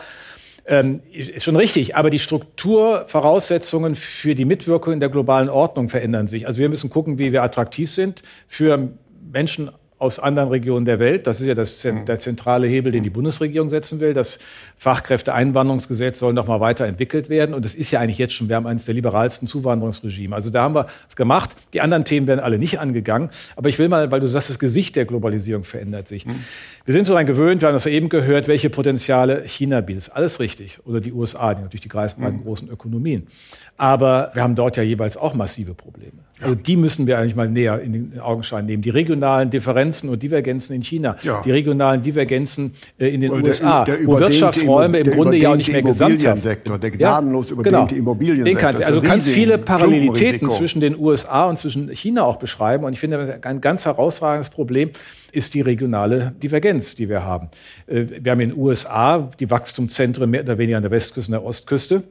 ähm, 0.66 1.02
ist 1.12 1.44
schon 1.44 1.56
richtig. 1.56 1.96
Aber 1.96 2.10
die 2.10 2.20
Strukturvoraussetzungen 2.20 3.96
für 3.96 4.36
die 4.36 4.46
Mitwirkung 4.46 4.94
in 4.94 5.00
der 5.00 5.10
globalen 5.10 5.50
Ordnung 5.50 5.90
verändern 5.90 6.28
sich. 6.28 6.48
Also 6.48 6.60
wir 6.60 6.70
müssen 6.70 6.90
gucken, 6.90 7.18
wie 7.18 7.32
wir 7.32 7.44
attraktiv 7.44 7.90
sind 7.90 8.24
für 8.48 8.90
Menschen 9.32 9.72
aus 10.02 10.18
anderen 10.18 10.50
Regionen 10.50 10.84
der 10.86 10.98
Welt. 10.98 11.28
Das 11.28 11.40
ist 11.42 11.48
ja 11.48 11.54
das, 11.54 11.84
mhm. 11.84 12.06
der 12.06 12.18
zentrale 12.18 12.66
Hebel, 12.66 12.92
den 12.92 13.04
die 13.04 13.12
Bundesregierung 13.12 13.70
setzen 13.70 14.00
will. 14.00 14.16
Das 14.16 14.40
Fachkräfteeinwanderungsgesetz 14.78 16.18
soll 16.18 16.34
noch 16.34 16.48
mal 16.48 16.60
weiterentwickelt 16.60 17.30
werden. 17.30 17.54
Und 17.54 17.64
das 17.64 17.76
ist 17.76 17.92
ja 17.92 18.00
eigentlich 18.00 18.18
jetzt 18.18 18.34
schon, 18.34 18.50
wir 18.50 18.56
haben 18.56 18.66
eines 18.66 18.86
der 18.86 18.96
liberalsten 18.96 19.48
Zuwanderungsregime. 19.48 20.36
Also 20.36 20.50
da 20.50 20.64
haben 20.64 20.74
wir 20.74 20.88
es 21.08 21.16
gemacht. 21.16 21.52
Die 21.74 21.82
anderen 21.82 22.04
Themen 22.04 22.26
werden 22.26 22.40
alle 22.40 22.58
nicht 22.58 22.80
angegangen. 22.80 23.30
Aber 23.56 23.70
ich 23.70 23.78
will 23.78 23.90
mal, 23.90 24.12
weil 24.12 24.20
du 24.20 24.26
sagst, 24.26 24.50
das 24.50 24.58
Gesicht 24.58 24.96
der 24.96 25.06
Globalisierung 25.06 25.64
verändert 25.66 26.08
sich. 26.08 26.26
Mhm. 26.26 26.44
Wir 26.86 26.96
sind 26.96 27.06
so 27.06 27.14
daran 27.14 27.28
gewöhnt, 27.28 27.62
wir 27.62 27.68
haben 27.68 27.76
das 27.76 27.86
eben 27.86 28.10
gehört, 28.10 28.48
welche 28.48 28.72
Potenziale 28.72 29.44
China 29.48 29.82
bietet. 29.82 30.10
Alles 30.16 30.40
richtig. 30.40 30.80
Oder 30.84 31.00
die 31.00 31.14
USA, 31.14 31.54
die 31.54 31.62
natürlich 31.62 31.82
die 31.82 31.90
greifbaren 31.90 32.38
mhm. 32.38 32.44
großen 32.44 32.70
Ökonomien. 32.70 33.28
Aber 33.78 34.32
wir 34.34 34.42
haben 34.42 34.56
dort 34.56 34.78
ja 34.78 34.84
jeweils 34.84 35.16
auch 35.16 35.36
massive 35.36 35.76
Probleme. 35.76 36.24
Also 36.42 36.56
die 36.56 36.78
müssen 36.78 37.08
wir 37.08 37.20
eigentlich 37.20 37.36
mal 37.36 37.50
näher 37.50 37.80
in 37.82 37.94
den 37.94 38.20
Augenschein 38.20 38.66
nehmen. 38.66 38.82
Die 38.82 38.90
regionalen 38.90 39.50
Differenzen 39.50 40.10
und 40.10 40.22
Divergenzen 40.24 40.74
in 40.74 40.82
China, 40.82 41.16
ja. 41.24 41.42
die 41.44 41.52
regionalen 41.52 42.02
Divergenzen 42.02 42.74
äh, 42.98 43.08
in 43.08 43.22
den 43.22 43.32
Oder 43.32 43.44
USA, 43.46 43.84
der, 43.84 43.98
der 43.98 44.08
wo 44.08 44.20
Wirtschaftsräume 44.20 45.00
im 45.00 45.12
Grunde 45.12 45.38
ja 45.38 45.52
auch 45.52 45.56
nicht 45.56 45.72
mehr 45.72 45.82
gesamt 45.82 46.26
haben. 46.26 46.42
Der 46.42 46.92
gnadenlos 46.92 47.50
ja, 47.50 47.54
überdehnte 47.54 47.96
genau. 47.96 48.12
Immobiliensektor. 48.12 48.72
Den 48.72 48.84
also 48.84 49.02
du 49.02 49.08
kannst 49.08 49.28
viele 49.28 49.58
Parallelitäten 49.58 50.50
zwischen 50.50 50.82
den 50.82 50.98
USA 50.98 51.46
und 51.46 51.58
zwischen 51.58 51.90
China 51.96 52.24
auch 52.24 52.38
beschreiben. 52.38 52.84
Und 52.84 52.94
ich 52.94 53.00
finde, 53.00 53.40
ein 53.42 53.62
ganz 53.62 53.86
herausragendes 53.86 54.50
Problem 54.50 54.92
ist 55.32 55.54
die 55.54 55.62
regionale 55.62 56.34
Divergenz, 56.42 56.96
die 56.96 57.10
wir 57.10 57.24
haben. 57.24 57.50
Äh, 57.88 58.06
wir 58.22 58.32
haben 58.32 58.42
in 58.42 58.50
den 58.50 58.58
USA 58.58 59.30
die 59.40 59.50
Wachstumszentren 59.50 60.30
mehr 60.30 60.42
oder 60.42 60.58
weniger 60.58 60.78
an 60.78 60.84
der 60.84 60.92
Westküste 60.92 61.32
und 61.32 61.40
der 61.40 61.46
Ostküste. 61.46 62.04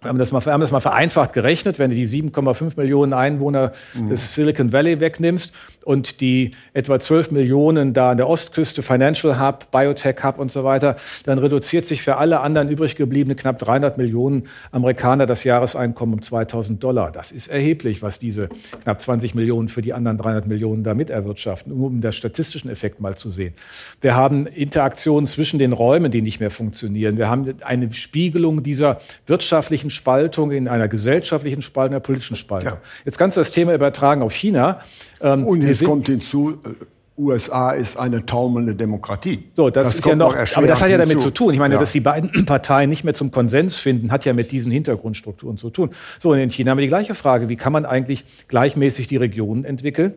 Wir 0.00 0.10
haben, 0.10 0.18
das 0.18 0.30
mal, 0.30 0.44
haben 0.44 0.60
das 0.60 0.70
mal 0.70 0.78
vereinfacht 0.78 1.32
gerechnet, 1.32 1.80
wenn 1.80 1.90
du 1.90 1.96
die 1.96 2.06
7,5 2.06 2.74
Millionen 2.76 3.12
Einwohner 3.12 3.72
mhm. 3.94 4.10
des 4.10 4.32
Silicon 4.32 4.72
Valley 4.72 5.00
wegnimmst 5.00 5.52
und 5.84 6.20
die 6.20 6.52
etwa 6.72 7.00
12 7.00 7.32
Millionen 7.32 7.94
da 7.94 8.10
an 8.10 8.16
der 8.16 8.28
Ostküste, 8.28 8.82
Financial 8.82 9.40
Hub, 9.40 9.72
Biotech 9.72 10.22
Hub 10.22 10.38
und 10.38 10.52
so 10.52 10.62
weiter, 10.62 10.96
dann 11.24 11.38
reduziert 11.38 11.84
sich 11.86 12.02
für 12.02 12.18
alle 12.18 12.40
anderen 12.40 12.68
übrig 12.68 12.94
gebliebene 12.94 13.34
knapp 13.34 13.58
300 13.58 13.98
Millionen 13.98 14.48
Amerikaner 14.70 15.26
das 15.26 15.42
Jahreseinkommen 15.42 16.16
um 16.16 16.22
2000 16.22 16.84
Dollar. 16.84 17.10
Das 17.10 17.32
ist 17.32 17.48
erheblich, 17.48 18.00
was 18.00 18.20
diese 18.20 18.50
knapp 18.82 19.00
20 19.00 19.34
Millionen 19.34 19.68
für 19.68 19.82
die 19.82 19.94
anderen 19.94 20.18
300 20.18 20.46
Millionen 20.46 20.84
da 20.84 20.94
miterwirtschaften, 20.94 21.72
um 21.72 22.00
den 22.00 22.12
statistischen 22.12 22.70
Effekt 22.70 23.00
mal 23.00 23.16
zu 23.16 23.30
sehen. 23.30 23.54
Wir 24.00 24.14
haben 24.14 24.46
Interaktionen 24.46 25.26
zwischen 25.26 25.58
den 25.58 25.72
Räumen, 25.72 26.12
die 26.12 26.22
nicht 26.22 26.38
mehr 26.38 26.50
funktionieren. 26.50 27.16
Wir 27.16 27.28
haben 27.28 27.46
eine 27.62 27.92
Spiegelung 27.94 28.62
dieser 28.62 29.00
wirtschaftlichen 29.26 29.87
Spaltung 29.90 30.50
in 30.50 30.68
einer 30.68 30.88
gesellschaftlichen 30.88 31.62
Spaltung, 31.62 31.94
einer 31.94 32.00
politischen 32.00 32.36
Spaltung. 32.36 32.74
Ja. 32.74 32.80
Jetzt 33.04 33.18
kannst 33.18 33.36
du 33.36 33.40
das 33.40 33.50
Thema 33.50 33.74
übertragen 33.74 34.22
auf 34.22 34.34
China. 34.34 34.80
Ähm, 35.20 35.46
und 35.46 35.62
es 35.62 35.82
kommt 35.82 36.06
hinzu, 36.06 36.58
äh, 36.64 36.84
USA 37.18 37.72
ist 37.72 37.96
eine 37.96 38.24
taumelnde 38.24 38.74
Demokratie. 38.74 39.44
So, 39.54 39.70
das, 39.70 39.84
das 39.84 39.94
ist 39.96 40.06
ja 40.06 40.14
noch, 40.14 40.36
noch 40.36 40.56
aber 40.56 40.66
das 40.66 40.80
hat 40.80 40.90
ja 40.90 40.98
damit 40.98 41.10
hinzu. 41.10 41.26
zu 41.26 41.34
tun. 41.34 41.52
Ich 41.52 41.58
meine, 41.58 41.74
ja. 41.74 41.80
dass 41.80 41.92
die 41.92 42.00
beiden 42.00 42.30
Parteien 42.46 42.88
nicht 42.88 43.04
mehr 43.04 43.14
zum 43.14 43.30
Konsens 43.30 43.76
finden, 43.76 44.12
hat 44.12 44.24
ja 44.24 44.32
mit 44.32 44.52
diesen 44.52 44.70
Hintergrundstrukturen 44.70 45.58
zu 45.58 45.70
tun. 45.70 45.90
So, 46.18 46.30
und 46.30 46.38
in 46.38 46.50
China 46.50 46.70
haben 46.70 46.78
wir 46.78 46.82
die 46.82 46.88
gleiche 46.88 47.14
Frage. 47.14 47.48
Wie 47.48 47.56
kann 47.56 47.72
man 47.72 47.84
eigentlich 47.84 48.24
gleichmäßig 48.46 49.08
die 49.08 49.16
Regionen 49.16 49.64
entwickeln? 49.64 50.14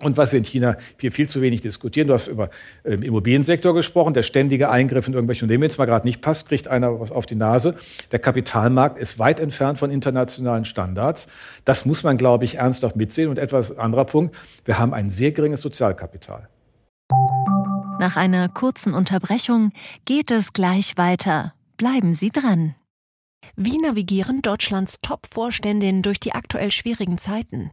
Und 0.00 0.16
was 0.16 0.32
wir 0.32 0.38
in 0.38 0.44
China 0.44 0.76
hier 1.00 1.10
viel 1.10 1.28
zu 1.28 1.42
wenig 1.42 1.60
diskutieren, 1.60 2.08
du 2.08 2.14
hast 2.14 2.28
über 2.28 2.50
ähm, 2.84 3.02
Immobiliensektor 3.02 3.74
gesprochen, 3.74 4.14
der 4.14 4.22
ständige 4.22 4.70
Eingriff 4.70 5.08
in 5.08 5.14
irgendwelche 5.14 5.44
Unternehmen, 5.44 5.62
wenn 5.62 5.70
es 5.70 5.78
mal 5.78 5.86
gerade 5.86 6.06
nicht 6.06 6.20
passt, 6.20 6.48
kriegt 6.48 6.68
einer 6.68 7.00
was 7.00 7.10
auf 7.10 7.26
die 7.26 7.34
Nase. 7.34 7.74
Der 8.12 8.20
Kapitalmarkt 8.20 8.98
ist 8.98 9.18
weit 9.18 9.40
entfernt 9.40 9.78
von 9.78 9.90
internationalen 9.90 10.64
Standards. 10.64 11.28
Das 11.64 11.84
muss 11.84 12.04
man, 12.04 12.16
glaube 12.16 12.44
ich, 12.44 12.56
ernsthaft 12.56 12.96
mitsehen. 12.96 13.28
Und 13.28 13.38
etwas 13.38 13.76
anderer 13.76 14.04
Punkt, 14.04 14.36
wir 14.64 14.78
haben 14.78 14.94
ein 14.94 15.10
sehr 15.10 15.32
geringes 15.32 15.60
Sozialkapital. 15.62 16.48
Nach 17.98 18.16
einer 18.16 18.48
kurzen 18.48 18.94
Unterbrechung 18.94 19.72
geht 20.04 20.30
es 20.30 20.52
gleich 20.52 20.96
weiter. 20.96 21.54
Bleiben 21.76 22.12
Sie 22.12 22.30
dran. 22.30 22.76
Wie 23.56 23.78
navigieren 23.78 24.42
Deutschlands 24.42 25.00
Top-Vorständinnen 25.00 26.02
durch 26.02 26.20
die 26.20 26.32
aktuell 26.32 26.70
schwierigen 26.70 27.18
Zeiten? 27.18 27.72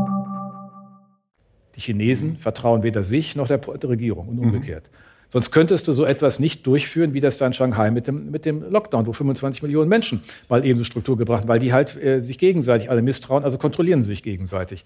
Die 1.75 1.81
Chinesen 1.81 2.37
vertrauen 2.37 2.83
weder 2.83 3.03
sich 3.03 3.35
noch 3.35 3.47
der, 3.47 3.61
Regierung 3.83 4.27
und 4.27 4.39
umgekehrt. 4.39 4.83
Mhm. 4.91 4.97
Sonst 5.29 5.51
könntest 5.51 5.87
du 5.87 5.93
so 5.93 6.03
etwas 6.03 6.39
nicht 6.39 6.67
durchführen, 6.67 7.13
wie 7.13 7.21
das 7.21 7.37
da 7.37 7.47
in 7.47 7.53
Shanghai 7.53 7.89
mit 7.89 8.07
dem, 8.07 8.31
mit 8.31 8.43
dem 8.45 8.69
Lockdown, 8.69 9.07
wo 9.07 9.13
25 9.13 9.63
Millionen 9.63 9.87
Menschen 9.87 10.21
mal 10.49 10.65
eben 10.65 10.77
so 10.77 10.83
Struktur 10.83 11.17
gebracht, 11.17 11.47
weil 11.47 11.59
die 11.59 11.71
halt 11.71 11.95
äh, 11.95 12.19
sich 12.21 12.37
gegenseitig 12.37 12.89
alle 12.89 13.01
misstrauen, 13.01 13.45
also 13.45 13.57
kontrollieren 13.57 14.03
sich 14.03 14.23
gegenseitig. 14.23 14.83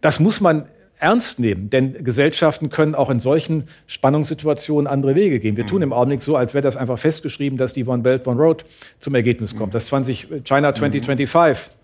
Das 0.00 0.20
muss 0.20 0.40
man 0.40 0.66
ernst 0.98 1.40
nehmen, 1.40 1.68
denn 1.68 2.04
Gesellschaften 2.04 2.70
können 2.70 2.94
auch 2.94 3.10
in 3.10 3.20
solchen 3.20 3.64
Spannungssituationen 3.88 4.86
andere 4.86 5.14
Wege 5.14 5.40
gehen. 5.40 5.56
Wir 5.56 5.64
mhm. 5.64 5.68
tun 5.68 5.82
im 5.82 5.92
Augenblick 5.92 6.22
so, 6.22 6.36
als 6.36 6.54
wäre 6.54 6.62
das 6.62 6.76
einfach 6.76 6.98
festgeschrieben, 6.98 7.58
dass 7.58 7.72
die 7.72 7.84
One 7.86 8.02
Belt, 8.02 8.26
One 8.26 8.40
Road 8.40 8.64
zum 9.00 9.14
Ergebnis 9.14 9.56
kommt. 9.56 9.72
Mhm. 9.72 9.72
Das 9.72 9.86
20, 9.86 10.28
China 10.44 10.74
2025 10.74 11.75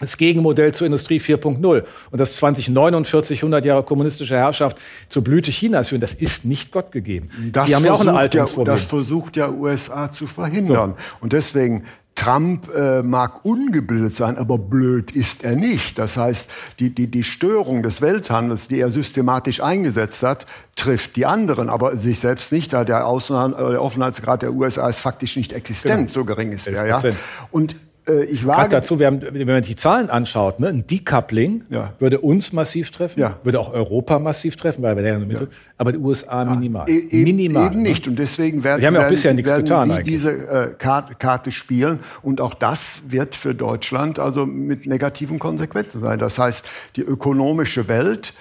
das 0.00 0.16
Gegenmodell 0.16 0.72
zur 0.72 0.86
Industrie 0.86 1.20
4.0 1.20 1.84
und 2.10 2.18
das 2.18 2.36
2049 2.36 3.40
100 3.40 3.64
Jahre 3.64 3.82
kommunistische 3.82 4.34
Herrschaft 4.34 4.78
zur 5.08 5.22
Blüte 5.22 5.50
Chinas 5.50 5.88
führen, 5.88 6.00
das 6.00 6.14
ist 6.14 6.44
nicht 6.44 6.72
Gott 6.72 6.90
gegeben. 6.90 7.30
Das 7.52 7.66
Die 7.66 7.76
haben 7.76 7.84
ja 7.84 7.92
auch 7.92 8.00
ein 8.00 8.08
Alterungsproblem. 8.08 8.72
Ja, 8.72 8.78
das 8.78 8.84
versucht 8.84 9.36
ja 9.36 9.50
USA 9.50 10.10
zu 10.10 10.26
verhindern. 10.26 10.94
So. 10.96 11.16
Und 11.20 11.32
deswegen 11.32 11.84
Trump 12.14 12.68
äh, 12.74 13.02
mag 13.02 13.44
ungebildet 13.46 14.14
sein, 14.14 14.36
aber 14.36 14.58
blöd 14.58 15.10
ist 15.10 15.42
er 15.42 15.56
nicht. 15.56 15.98
Das 15.98 16.18
heißt, 16.18 16.50
die, 16.78 16.94
die, 16.94 17.06
die 17.06 17.24
Störung 17.24 17.82
des 17.82 18.02
Welthandels, 18.02 18.68
die 18.68 18.78
er 18.80 18.90
systematisch 18.90 19.62
eingesetzt 19.62 20.22
hat, 20.22 20.44
trifft 20.76 21.16
die 21.16 21.24
anderen, 21.24 21.70
aber 21.70 21.96
sich 21.96 22.18
selbst 22.18 22.52
nicht, 22.52 22.74
da 22.74 22.84
der, 22.84 23.06
Außen 23.06 23.54
äh, 23.54 23.70
der 23.70 23.82
Offenheitsgrad 23.82 24.42
der 24.42 24.52
USA 24.52 24.88
ist 24.88 25.00
faktisch 25.00 25.36
nicht 25.36 25.54
existent, 25.54 26.08
genau. 26.08 26.12
so 26.12 26.24
gering 26.26 26.52
ist 26.52 26.66
er. 26.66 26.86
Ja? 26.86 27.02
Und 27.50 27.74
äh, 28.10 28.24
ich 28.24 28.46
wage 28.46 28.68
dazu, 28.68 28.98
haben, 29.00 29.22
wenn 29.22 29.46
man 29.46 29.62
die 29.62 29.76
Zahlen 29.76 30.10
anschaut, 30.10 30.60
ne, 30.60 30.68
ein 30.68 30.86
Decoupling 30.86 31.64
ja. 31.68 31.92
würde 31.98 32.20
uns 32.20 32.52
massiv 32.52 32.90
treffen, 32.90 33.20
ja. 33.20 33.38
würde 33.42 33.60
auch 33.60 33.72
Europa 33.72 34.18
massiv 34.18 34.56
treffen, 34.56 34.82
weil 34.82 34.96
wir 34.96 35.04
ja. 35.04 35.18
Mittel, 35.18 35.48
aber 35.78 35.92
die 35.92 35.98
USA 35.98 36.44
minimal. 36.44 36.88
E 36.88 36.98
eben, 36.98 37.24
minimal. 37.24 37.66
Eben 37.66 37.82
ne? 37.82 37.88
nicht. 37.88 38.06
Und 38.08 38.18
deswegen 38.18 38.64
werden, 38.64 38.80
wir 38.80 38.88
haben 38.88 38.94
ja 38.94 39.06
auch 39.06 39.10
bisher 39.10 39.34
nichts 39.34 39.54
getan, 39.54 39.90
die 39.96 40.02
diese 40.02 40.30
äh, 40.30 40.74
Karte, 40.78 41.14
Karte 41.14 41.52
spielen. 41.52 42.00
Und 42.22 42.40
auch 42.40 42.54
das 42.54 43.02
wird 43.08 43.34
für 43.34 43.54
Deutschland 43.54 44.18
also 44.18 44.46
mit 44.46 44.86
negativen 44.86 45.38
Konsequenzen 45.38 46.00
sein. 46.00 46.18
Das 46.18 46.38
heißt, 46.38 46.64
die 46.96 47.02
ökonomische 47.02 47.88
Welt 47.88 48.34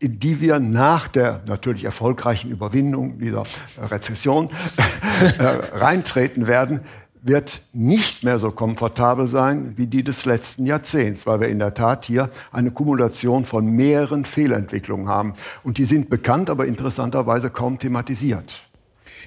in 0.00 0.20
die 0.20 0.40
wir 0.40 0.60
nach 0.60 1.08
der 1.08 1.40
natürlich 1.48 1.84
erfolgreichen 1.84 2.50
Überwindung 2.50 3.18
dieser 3.18 3.42
Rezession 3.90 4.48
äh, 5.38 5.44
reintreten 5.76 6.46
werden, 6.46 6.80
wird 7.28 7.60
nicht 7.72 8.24
mehr 8.24 8.38
so 8.38 8.50
komfortabel 8.50 9.28
sein 9.28 9.74
wie 9.76 9.86
die 9.86 10.02
des 10.02 10.24
letzten 10.24 10.66
Jahrzehnts, 10.66 11.26
weil 11.26 11.40
wir 11.40 11.48
in 11.48 11.58
der 11.58 11.74
Tat 11.74 12.06
hier 12.06 12.30
eine 12.50 12.70
Kumulation 12.70 13.44
von 13.44 13.66
mehreren 13.66 14.24
Fehlentwicklungen 14.24 15.08
haben. 15.08 15.34
Und 15.62 15.78
die 15.78 15.84
sind 15.84 16.10
bekannt, 16.10 16.50
aber 16.50 16.66
interessanterweise 16.66 17.50
kaum 17.50 17.78
thematisiert. 17.78 18.67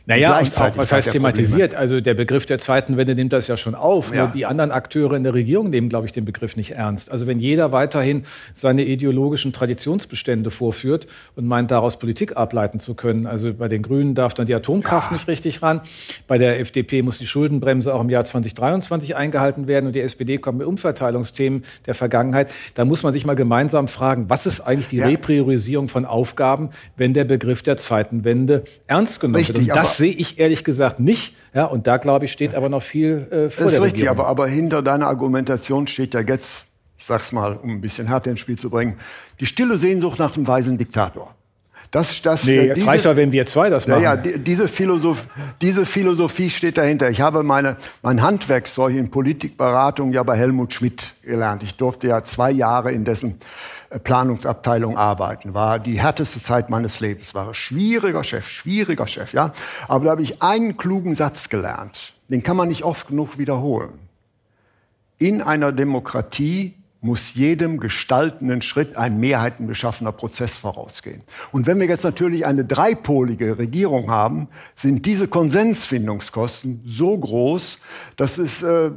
Naja, 0.05 0.39
und 0.39 0.59
auch, 0.59 0.77
was 0.77 0.91
heißt 0.91 1.11
thematisiert? 1.11 1.75
Also 1.75 2.01
der 2.01 2.13
Begriff 2.13 2.45
der 2.45 2.59
zweiten 2.59 2.97
Wende 2.97 3.15
nimmt 3.15 3.33
das 3.33 3.47
ja 3.47 3.57
schon 3.57 3.75
auf. 3.75 4.13
Ja. 4.13 4.27
Die 4.27 4.45
anderen 4.45 4.71
Akteure 4.71 5.13
in 5.13 5.23
der 5.23 5.33
Regierung 5.33 5.69
nehmen, 5.69 5.89
glaube 5.89 6.07
ich, 6.07 6.11
den 6.11 6.25
Begriff 6.25 6.55
nicht 6.55 6.71
ernst. 6.71 7.11
Also 7.11 7.27
wenn 7.27 7.39
jeder 7.39 7.71
weiterhin 7.71 8.23
seine 8.53 8.83
ideologischen 8.83 9.53
Traditionsbestände 9.53 10.51
vorführt 10.51 11.07
und 11.35 11.45
meint, 11.45 11.71
daraus 11.71 11.99
Politik 11.99 12.35
ableiten 12.35 12.79
zu 12.79 12.95
können. 12.95 13.27
Also 13.27 13.53
bei 13.53 13.67
den 13.67 13.83
Grünen 13.83 14.15
darf 14.15 14.33
dann 14.33 14.47
die 14.47 14.55
Atomkraft 14.55 15.11
ja. 15.11 15.17
nicht 15.17 15.27
richtig 15.27 15.61
ran. 15.61 15.81
Bei 16.27 16.37
der 16.37 16.59
FDP 16.59 17.01
muss 17.01 17.17
die 17.17 17.27
Schuldenbremse 17.27 17.93
auch 17.93 18.01
im 18.01 18.09
Jahr 18.09 18.25
2023 18.25 19.15
eingehalten 19.15 19.67
werden. 19.67 19.87
Und 19.87 19.93
die 19.93 20.01
SPD 20.01 20.37
kommt 20.37 20.57
mit 20.57 20.67
Umverteilungsthemen 20.67 21.63
der 21.85 21.95
Vergangenheit. 21.95 22.53
Da 22.73 22.85
muss 22.85 23.03
man 23.03 23.13
sich 23.13 23.25
mal 23.25 23.35
gemeinsam 23.35 23.87
fragen, 23.87 24.29
was 24.29 24.45
ist 24.45 24.61
eigentlich 24.61 24.89
die 24.89 24.97
ja. 24.97 25.07
Repriorisierung 25.07 25.87
von 25.87 26.05
Aufgaben, 26.05 26.69
wenn 26.97 27.13
der 27.13 27.25
Begriff 27.25 27.61
der 27.61 27.77
zweiten 27.77 28.23
Wende 28.23 28.63
ernst 28.87 29.19
genommen 29.19 29.35
richtig, 29.35 29.67
wird. 29.67 29.67
Sehe 30.01 30.13
ich 30.13 30.39
ehrlich 30.39 30.63
gesagt 30.63 30.99
nicht. 30.99 31.35
Ja, 31.53 31.65
und 31.65 31.85
da, 31.85 31.97
glaube 31.97 32.25
ich, 32.25 32.31
steht 32.31 32.55
aber 32.55 32.69
noch 32.69 32.81
viel 32.81 33.27
äh, 33.29 33.51
vor 33.51 33.65
Das 33.65 33.75
ist 33.75 33.81
richtig, 33.81 34.09
aber, 34.09 34.25
aber 34.25 34.47
hinter 34.47 34.81
deiner 34.81 35.05
Argumentation 35.05 35.85
steht 35.85 36.15
ja 36.15 36.21
jetzt, 36.21 36.65
ich 36.97 37.05
sag's 37.05 37.31
mal, 37.31 37.55
um 37.57 37.69
ein 37.69 37.81
bisschen 37.81 38.07
härter 38.07 38.31
ins 38.31 38.39
Spiel 38.39 38.57
zu 38.57 38.71
bringen, 38.71 38.97
die 39.39 39.45
stille 39.45 39.77
Sehnsucht 39.77 40.17
nach 40.17 40.31
dem 40.31 40.47
weisen 40.47 40.79
Diktator. 40.79 41.35
Das, 41.91 42.21
das, 42.21 42.45
nee, 42.45 42.67
jetzt 42.67 42.77
diese, 42.77 42.87
reicht 42.87 43.05
doch, 43.05 43.17
wenn 43.17 43.33
wir 43.33 43.45
zwei 43.45 43.69
das 43.69 43.85
machen. 43.85 44.01
Ja, 44.01 44.15
diese, 44.15 44.69
Philosoph, 44.69 45.27
diese 45.59 45.85
Philosophie 45.85 46.49
steht 46.49 46.77
dahinter. 46.77 47.09
Ich 47.09 47.19
habe 47.19 47.43
meine, 47.43 47.75
mein 48.01 48.21
Handwerkszeug 48.21 48.95
in 48.95 49.11
Politikberatung 49.11 50.13
ja 50.13 50.23
bei 50.23 50.37
Helmut 50.37 50.73
Schmidt 50.73 51.15
gelernt. 51.21 51.63
Ich 51.63 51.75
durfte 51.75 52.07
ja 52.07 52.23
zwei 52.23 52.49
Jahre 52.49 52.93
in 52.93 53.03
dessen 53.03 53.39
Planungsabteilung 54.05 54.97
arbeiten. 54.97 55.53
War 55.53 55.79
die 55.79 55.99
härteste 55.99 56.41
Zeit 56.41 56.69
meines 56.69 57.01
Lebens. 57.01 57.35
War 57.35 57.49
ein 57.49 57.53
schwieriger 57.53 58.23
Chef, 58.23 58.47
schwieriger 58.47 59.05
Chef, 59.05 59.33
ja. 59.33 59.51
Aber 59.89 60.05
da 60.05 60.11
habe 60.11 60.21
ich 60.21 60.41
einen 60.41 60.77
klugen 60.77 61.13
Satz 61.13 61.49
gelernt. 61.49 62.13
Den 62.29 62.41
kann 62.41 62.55
man 62.55 62.69
nicht 62.69 62.83
oft 62.83 63.09
genug 63.09 63.37
wiederholen. 63.37 63.99
In 65.17 65.41
einer 65.41 65.73
Demokratie 65.73 66.73
muss 67.01 67.33
jedem 67.33 67.79
gestaltenden 67.79 68.61
Schritt 68.61 68.95
ein 68.95 69.19
mehrheitenbeschaffener 69.19 70.11
Prozess 70.11 70.55
vorausgehen. 70.55 71.23
Und 71.51 71.65
wenn 71.65 71.79
wir 71.79 71.87
jetzt 71.87 72.03
natürlich 72.03 72.45
eine 72.45 72.63
dreipolige 72.63 73.57
Regierung 73.57 74.11
haben, 74.11 74.47
sind 74.75 75.07
diese 75.07 75.27
Konsensfindungskosten 75.27 76.83
so 76.85 77.17
groß, 77.17 77.79
dass 78.17 78.37
es 78.37 78.61
äh, 78.61 78.91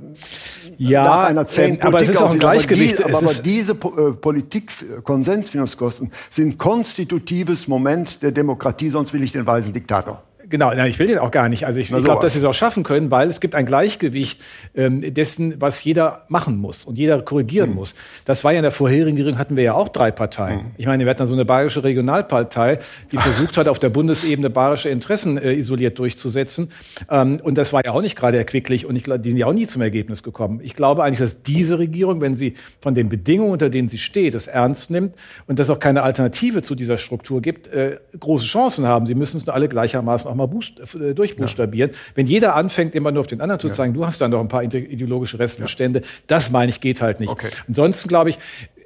ja, 0.76 1.02
nach 1.02 1.24
einer 1.24 1.46
äh, 1.56 1.80
aber 1.80 1.92
Politik 1.92 2.10
es 2.10 2.16
ist 2.16 2.22
auch 2.22 2.32
ein 2.32 2.38
Gleichgewicht. 2.38 3.02
Aber, 3.02 3.08
die, 3.08 3.14
aber, 3.16 3.30
aber 3.30 3.42
diese 3.42 3.72
äh, 3.72 4.12
Politik 4.12 4.70
Konsensfindungskosten 5.02 6.12
sind 6.28 6.58
konstitutives 6.58 7.66
Moment 7.68 8.22
der 8.22 8.32
Demokratie, 8.32 8.90
sonst 8.90 9.14
will 9.14 9.22
ich 9.22 9.32
den 9.32 9.46
weisen 9.46 9.72
Diktator. 9.72 10.22
Genau, 10.54 10.72
nein, 10.72 10.88
ich 10.88 11.00
will 11.00 11.08
den 11.08 11.18
auch 11.18 11.32
gar 11.32 11.48
nicht. 11.48 11.66
Also 11.66 11.80
ich, 11.80 11.90
ich 11.90 12.04
glaube, 12.04 12.22
dass 12.22 12.34
sie 12.34 12.38
es 12.38 12.44
auch 12.44 12.54
schaffen 12.54 12.84
können, 12.84 13.10
weil 13.10 13.28
es 13.28 13.40
gibt 13.40 13.56
ein 13.56 13.66
Gleichgewicht 13.66 14.40
ähm, 14.76 15.12
dessen, 15.12 15.60
was 15.60 15.82
jeder 15.82 16.26
machen 16.28 16.58
muss 16.58 16.84
und 16.84 16.96
jeder 16.96 17.20
korrigieren 17.22 17.70
mhm. 17.70 17.74
muss. 17.74 17.96
Das 18.24 18.44
war 18.44 18.52
ja 18.52 18.60
in 18.60 18.62
der 18.62 18.70
vorherigen 18.70 19.16
Regierung, 19.16 19.36
hatten 19.36 19.56
wir 19.56 19.64
ja 19.64 19.74
auch 19.74 19.88
drei 19.88 20.12
Parteien. 20.12 20.58
Mhm. 20.58 20.70
Ich 20.76 20.86
meine, 20.86 21.04
wir 21.04 21.10
hatten 21.10 21.18
dann 21.18 21.26
so 21.26 21.32
eine 21.32 21.44
bayerische 21.44 21.82
Regionalpartei, 21.82 22.78
die 23.10 23.18
versucht 23.18 23.56
hat, 23.56 23.66
auf 23.66 23.80
der 23.80 23.88
Bundesebene 23.88 24.48
bayerische 24.48 24.90
Interessen 24.90 25.38
äh, 25.38 25.54
isoliert 25.54 25.98
durchzusetzen. 25.98 26.70
Ähm, 27.10 27.40
und 27.42 27.58
das 27.58 27.72
war 27.72 27.84
ja 27.84 27.90
auch 27.90 28.00
nicht 28.00 28.14
gerade 28.14 28.38
erquicklich 28.38 28.86
und 28.86 28.94
ich 28.94 29.02
glaube, 29.02 29.18
die 29.18 29.30
sind 29.30 29.38
ja 29.38 29.46
auch 29.46 29.52
nie 29.52 29.66
zum 29.66 29.82
Ergebnis 29.82 30.22
gekommen. 30.22 30.60
Ich 30.62 30.76
glaube 30.76 31.02
eigentlich, 31.02 31.18
dass 31.18 31.42
diese 31.42 31.80
Regierung, 31.80 32.20
wenn 32.20 32.36
sie 32.36 32.54
von 32.80 32.94
den 32.94 33.08
Bedingungen, 33.08 33.50
unter 33.50 33.70
denen 33.70 33.88
sie 33.88 33.98
steht, 33.98 34.36
das 34.36 34.46
ernst 34.46 34.88
nimmt 34.88 35.16
und 35.48 35.58
dass 35.58 35.68
auch 35.68 35.80
keine 35.80 36.04
Alternative 36.04 36.62
zu 36.62 36.76
dieser 36.76 36.96
Struktur 36.96 37.42
gibt, 37.42 37.66
äh, 37.66 37.98
große 38.20 38.46
Chancen 38.46 38.86
haben. 38.86 39.06
Sie 39.06 39.16
müssen 39.16 39.38
es 39.38 39.46
nur 39.46 39.54
alle 39.56 39.68
gleichermaßen 39.68 40.30
auch 40.30 40.36
mal 40.36 40.43
äh, 40.46 41.14
durchbuchstabieren. 41.14 41.90
Ja. 41.92 41.96
Wenn 42.14 42.26
jeder 42.26 42.56
anfängt, 42.56 42.94
immer 42.94 43.12
nur 43.12 43.20
auf 43.20 43.26
den 43.26 43.40
anderen 43.40 43.60
zu 43.60 43.70
zeigen, 43.70 43.94
du 43.94 44.06
hast 44.06 44.20
da 44.20 44.28
noch 44.28 44.40
ein 44.40 44.48
paar 44.48 44.62
ideologische 44.62 45.38
Restbestände, 45.38 46.02
das 46.26 46.50
meine 46.50 46.70
ich, 46.70 46.80
geht 46.80 47.02
halt 47.02 47.20
nicht. 47.20 47.30
Okay. 47.30 47.48
Ansonsten 47.68 48.08
glaube 48.08 48.30
ich, 48.30 48.38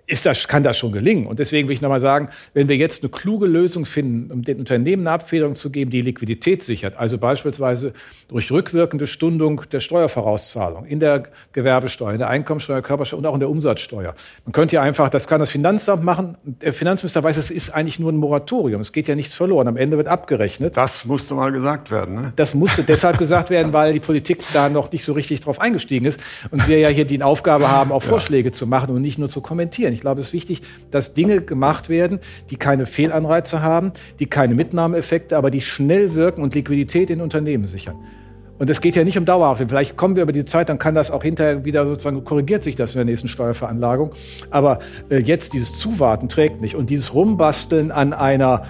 ist 0.09 0.25
das, 0.25 0.49
kann 0.49 0.63
das 0.63 0.79
schon 0.79 0.91
gelingen. 0.91 1.27
Und 1.27 1.39
deswegen 1.39 1.69
will 1.69 1.75
ich 1.75 1.83
nochmal 1.83 2.01
sagen, 2.01 2.31
wenn 2.55 2.69
wir 2.69 2.77
jetzt 2.77 3.03
eine 3.03 3.11
kluge 3.11 3.47
Lösung 3.47 3.85
finden, 3.85 4.33
um 4.33 4.43
den 4.43 4.59
Unternehmen 4.59 5.07
eine 5.07 5.15
Abfederung 5.15 5.55
zu 5.55 5.71
geben, 5.71 5.91
die 5.91 6.01
Liquidität 6.01 6.63
sichert, 6.63 6.97
also 6.97 7.19
beispielsweise 7.19 7.93
durch 8.29 8.51
rückwirkende 8.51 9.07
Stundung 9.07 9.63
der 9.71 9.81
Steuervorauszahlung 9.81 10.87
in 10.87 10.99
der 10.99 11.25
Gewerbesteuer, 11.53 12.13
in 12.13 12.19
der 12.19 12.29
Einkommensteuer, 12.29 12.81
Körpersteuer 12.81 13.19
und 13.19 13.27
auch 13.27 13.35
in 13.35 13.41
der 13.41 13.51
Umsatzsteuer. 13.51 14.15
Man 14.47 14.53
könnte 14.53 14.77
ja 14.77 14.83
einfach, 14.83 15.11
das 15.11 15.27
kann 15.27 15.41
das 15.41 15.51
Finanzamt 15.51 16.03
machen. 16.03 16.39
Der 16.43 16.73
Finanzminister 16.73 17.23
weiß, 17.23 17.37
es 17.37 17.51
ist 17.51 17.75
eigentlich 17.75 17.99
nur 17.99 18.11
ein 18.11 18.17
Moratorium. 18.17 18.81
Es 18.81 18.93
geht 18.93 19.09
ja 19.09 19.15
nichts 19.15 19.35
verloren. 19.35 19.69
Am 19.69 19.77
Ende 19.77 19.99
wird 19.99 20.09
abgerechnet. 20.09 20.75
Das 20.79 21.05
musste 21.05 21.35
mal 21.35 21.53
gesagt 21.53 21.91
werden. 21.91 22.15
Ne? 22.15 22.33
Das 22.37 22.55
musste 22.55 22.83
deshalb 22.83 23.19
gesagt 23.19 23.51
werden, 23.51 23.75
weil 23.75 23.93
die 23.93 24.01
Politik 24.01 24.43
da 24.55 24.71
noch 24.71 24.91
nicht 24.91 25.05
so 25.05 25.13
richtig 25.13 25.43
drauf 25.43 25.61
eingestiegen 25.61 26.07
ist 26.07 26.19
und 26.51 26.67
wir 26.67 26.79
ja 26.79 26.89
hier 26.89 27.05
die 27.05 27.23
Aufgabe 27.23 27.71
haben, 27.71 27.93
auch 27.93 28.03
Vorschläge 28.03 28.49
ja. 28.49 28.53
zu 28.53 28.67
machen 28.67 28.95
und 28.95 29.03
nicht 29.03 29.19
nur 29.19 29.29
zu 29.29 29.43
kommentieren. 29.43 29.98
Ich 29.99 30.03
glaube, 30.03 30.21
es 30.21 30.29
ist 30.29 30.33
wichtig, 30.33 30.63
dass 30.93 31.13
Dinge 31.13 31.41
gemacht 31.41 31.89
werden, 31.89 32.21
die 32.51 32.57
keine 32.57 32.87
Fehlanreize 32.87 33.63
haben, 33.63 33.91
die 34.21 34.27
keine 34.27 34.55
Mitnahmeeffekte, 34.55 35.37
aber 35.37 35.51
die 35.51 35.61
schnell 35.61 36.15
wirken 36.15 36.41
und 36.41 36.55
Liquidität 36.55 37.11
in 37.11 37.21
Unternehmen 37.21 37.67
sichern. 37.67 37.97
Und 38.61 38.71
es 38.71 38.81
geht 38.81 38.95
ja 38.95 39.03
nicht 39.03 39.19
um 39.19 39.25
dauerhaft. 39.25 39.65
Vielleicht 39.69 39.97
kommen 39.97 40.15
wir 40.15 40.23
über 40.23 40.31
die 40.31 40.45
Zeit, 40.45 40.69
dann 40.69 40.79
kann 40.79 40.95
das 40.95 41.11
auch 41.11 41.25
hinterher 41.25 41.65
wieder 41.65 41.85
sozusagen 41.85 42.23
korrigiert 42.25 42.63
sich 42.63 42.77
das 42.77 42.95
in 42.95 42.99
der 42.99 43.07
nächsten 43.07 43.27
Steuerveranlagung. 43.27 44.13
Aber 44.51 44.79
äh, 45.09 45.19
jetzt 45.19 45.53
dieses 45.53 45.77
Zuwarten 45.77 46.29
trägt 46.29 46.61
nicht 46.61 46.77
und 46.77 46.91
dieses 46.91 47.13
Rumbasteln 47.13 47.91
an 47.91 48.13
einer 48.13 48.63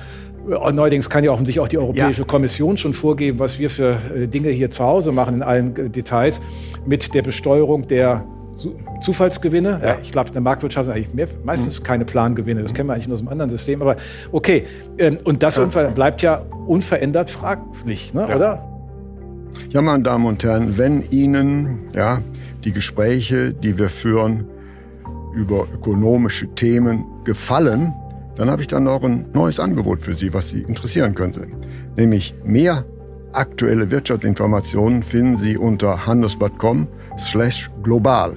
äh, 0.48 0.72
Neuerdings 0.72 1.10
kann 1.10 1.24
ja 1.24 1.30
offensichtlich 1.30 1.62
auch 1.62 1.68
die 1.68 1.78
Europäische 1.78 2.22
ja. 2.22 2.26
Kommission 2.26 2.78
schon 2.78 2.94
vorgeben, 2.94 3.38
was 3.38 3.58
wir 3.58 3.68
für 3.68 3.98
äh, 4.16 4.28
Dinge 4.28 4.48
hier 4.48 4.70
zu 4.70 4.82
Hause 4.82 5.12
machen 5.12 5.34
in 5.34 5.42
allen 5.42 5.92
Details 5.92 6.40
mit 6.86 7.12
der 7.12 7.20
Besteuerung 7.20 7.86
der 7.86 8.24
Zufallsgewinne. 9.00 9.80
Ja. 9.82 9.96
Ich 10.02 10.12
glaube, 10.12 10.28
in 10.28 10.32
der 10.32 10.42
Marktwirtschaft 10.42 10.86
sind 10.86 10.94
eigentlich 10.94 11.14
mehr, 11.14 11.28
meistens 11.44 11.80
mhm. 11.80 11.84
keine 11.84 12.04
Plangewinne. 12.04 12.62
Das 12.62 12.74
kennen 12.74 12.88
wir 12.88 12.94
eigentlich 12.94 13.08
nur 13.08 13.14
aus 13.14 13.20
einem 13.20 13.28
anderen 13.28 13.50
System. 13.50 13.82
Aber 13.82 13.96
okay, 14.32 14.64
ähm, 14.98 15.18
und 15.24 15.42
das 15.42 15.56
ja. 15.56 15.64
bleibt 15.66 16.22
ja 16.22 16.42
unverändert 16.66 17.30
fraglich, 17.30 18.14
ne? 18.14 18.26
ja. 18.28 18.36
oder? 18.36 18.68
Ja, 19.70 19.82
meine 19.82 20.02
Damen 20.02 20.26
und 20.26 20.42
Herren, 20.44 20.78
wenn 20.78 21.02
Ihnen 21.10 21.88
ja, 21.94 22.20
die 22.64 22.72
Gespräche, 22.72 23.52
die 23.52 23.78
wir 23.78 23.88
führen 23.88 24.46
über 25.34 25.66
ökonomische 25.72 26.48
Themen 26.54 27.04
gefallen, 27.24 27.92
dann 28.36 28.50
habe 28.50 28.62
ich 28.62 28.68
dann 28.68 28.84
noch 28.84 29.02
ein 29.02 29.26
neues 29.32 29.58
Angebot 29.60 30.02
für 30.02 30.14
Sie, 30.14 30.32
was 30.32 30.50
Sie 30.50 30.60
interessieren 30.60 31.14
könnte. 31.14 31.48
Nämlich 31.96 32.34
mehr 32.44 32.84
aktuelle 33.32 33.90
Wirtschaftsinformationen 33.90 35.02
finden 35.02 35.36
Sie 35.36 35.56
unter 35.56 36.06
handelsblatt.com 36.06 36.86
slash 37.16 37.70
global 37.82 38.36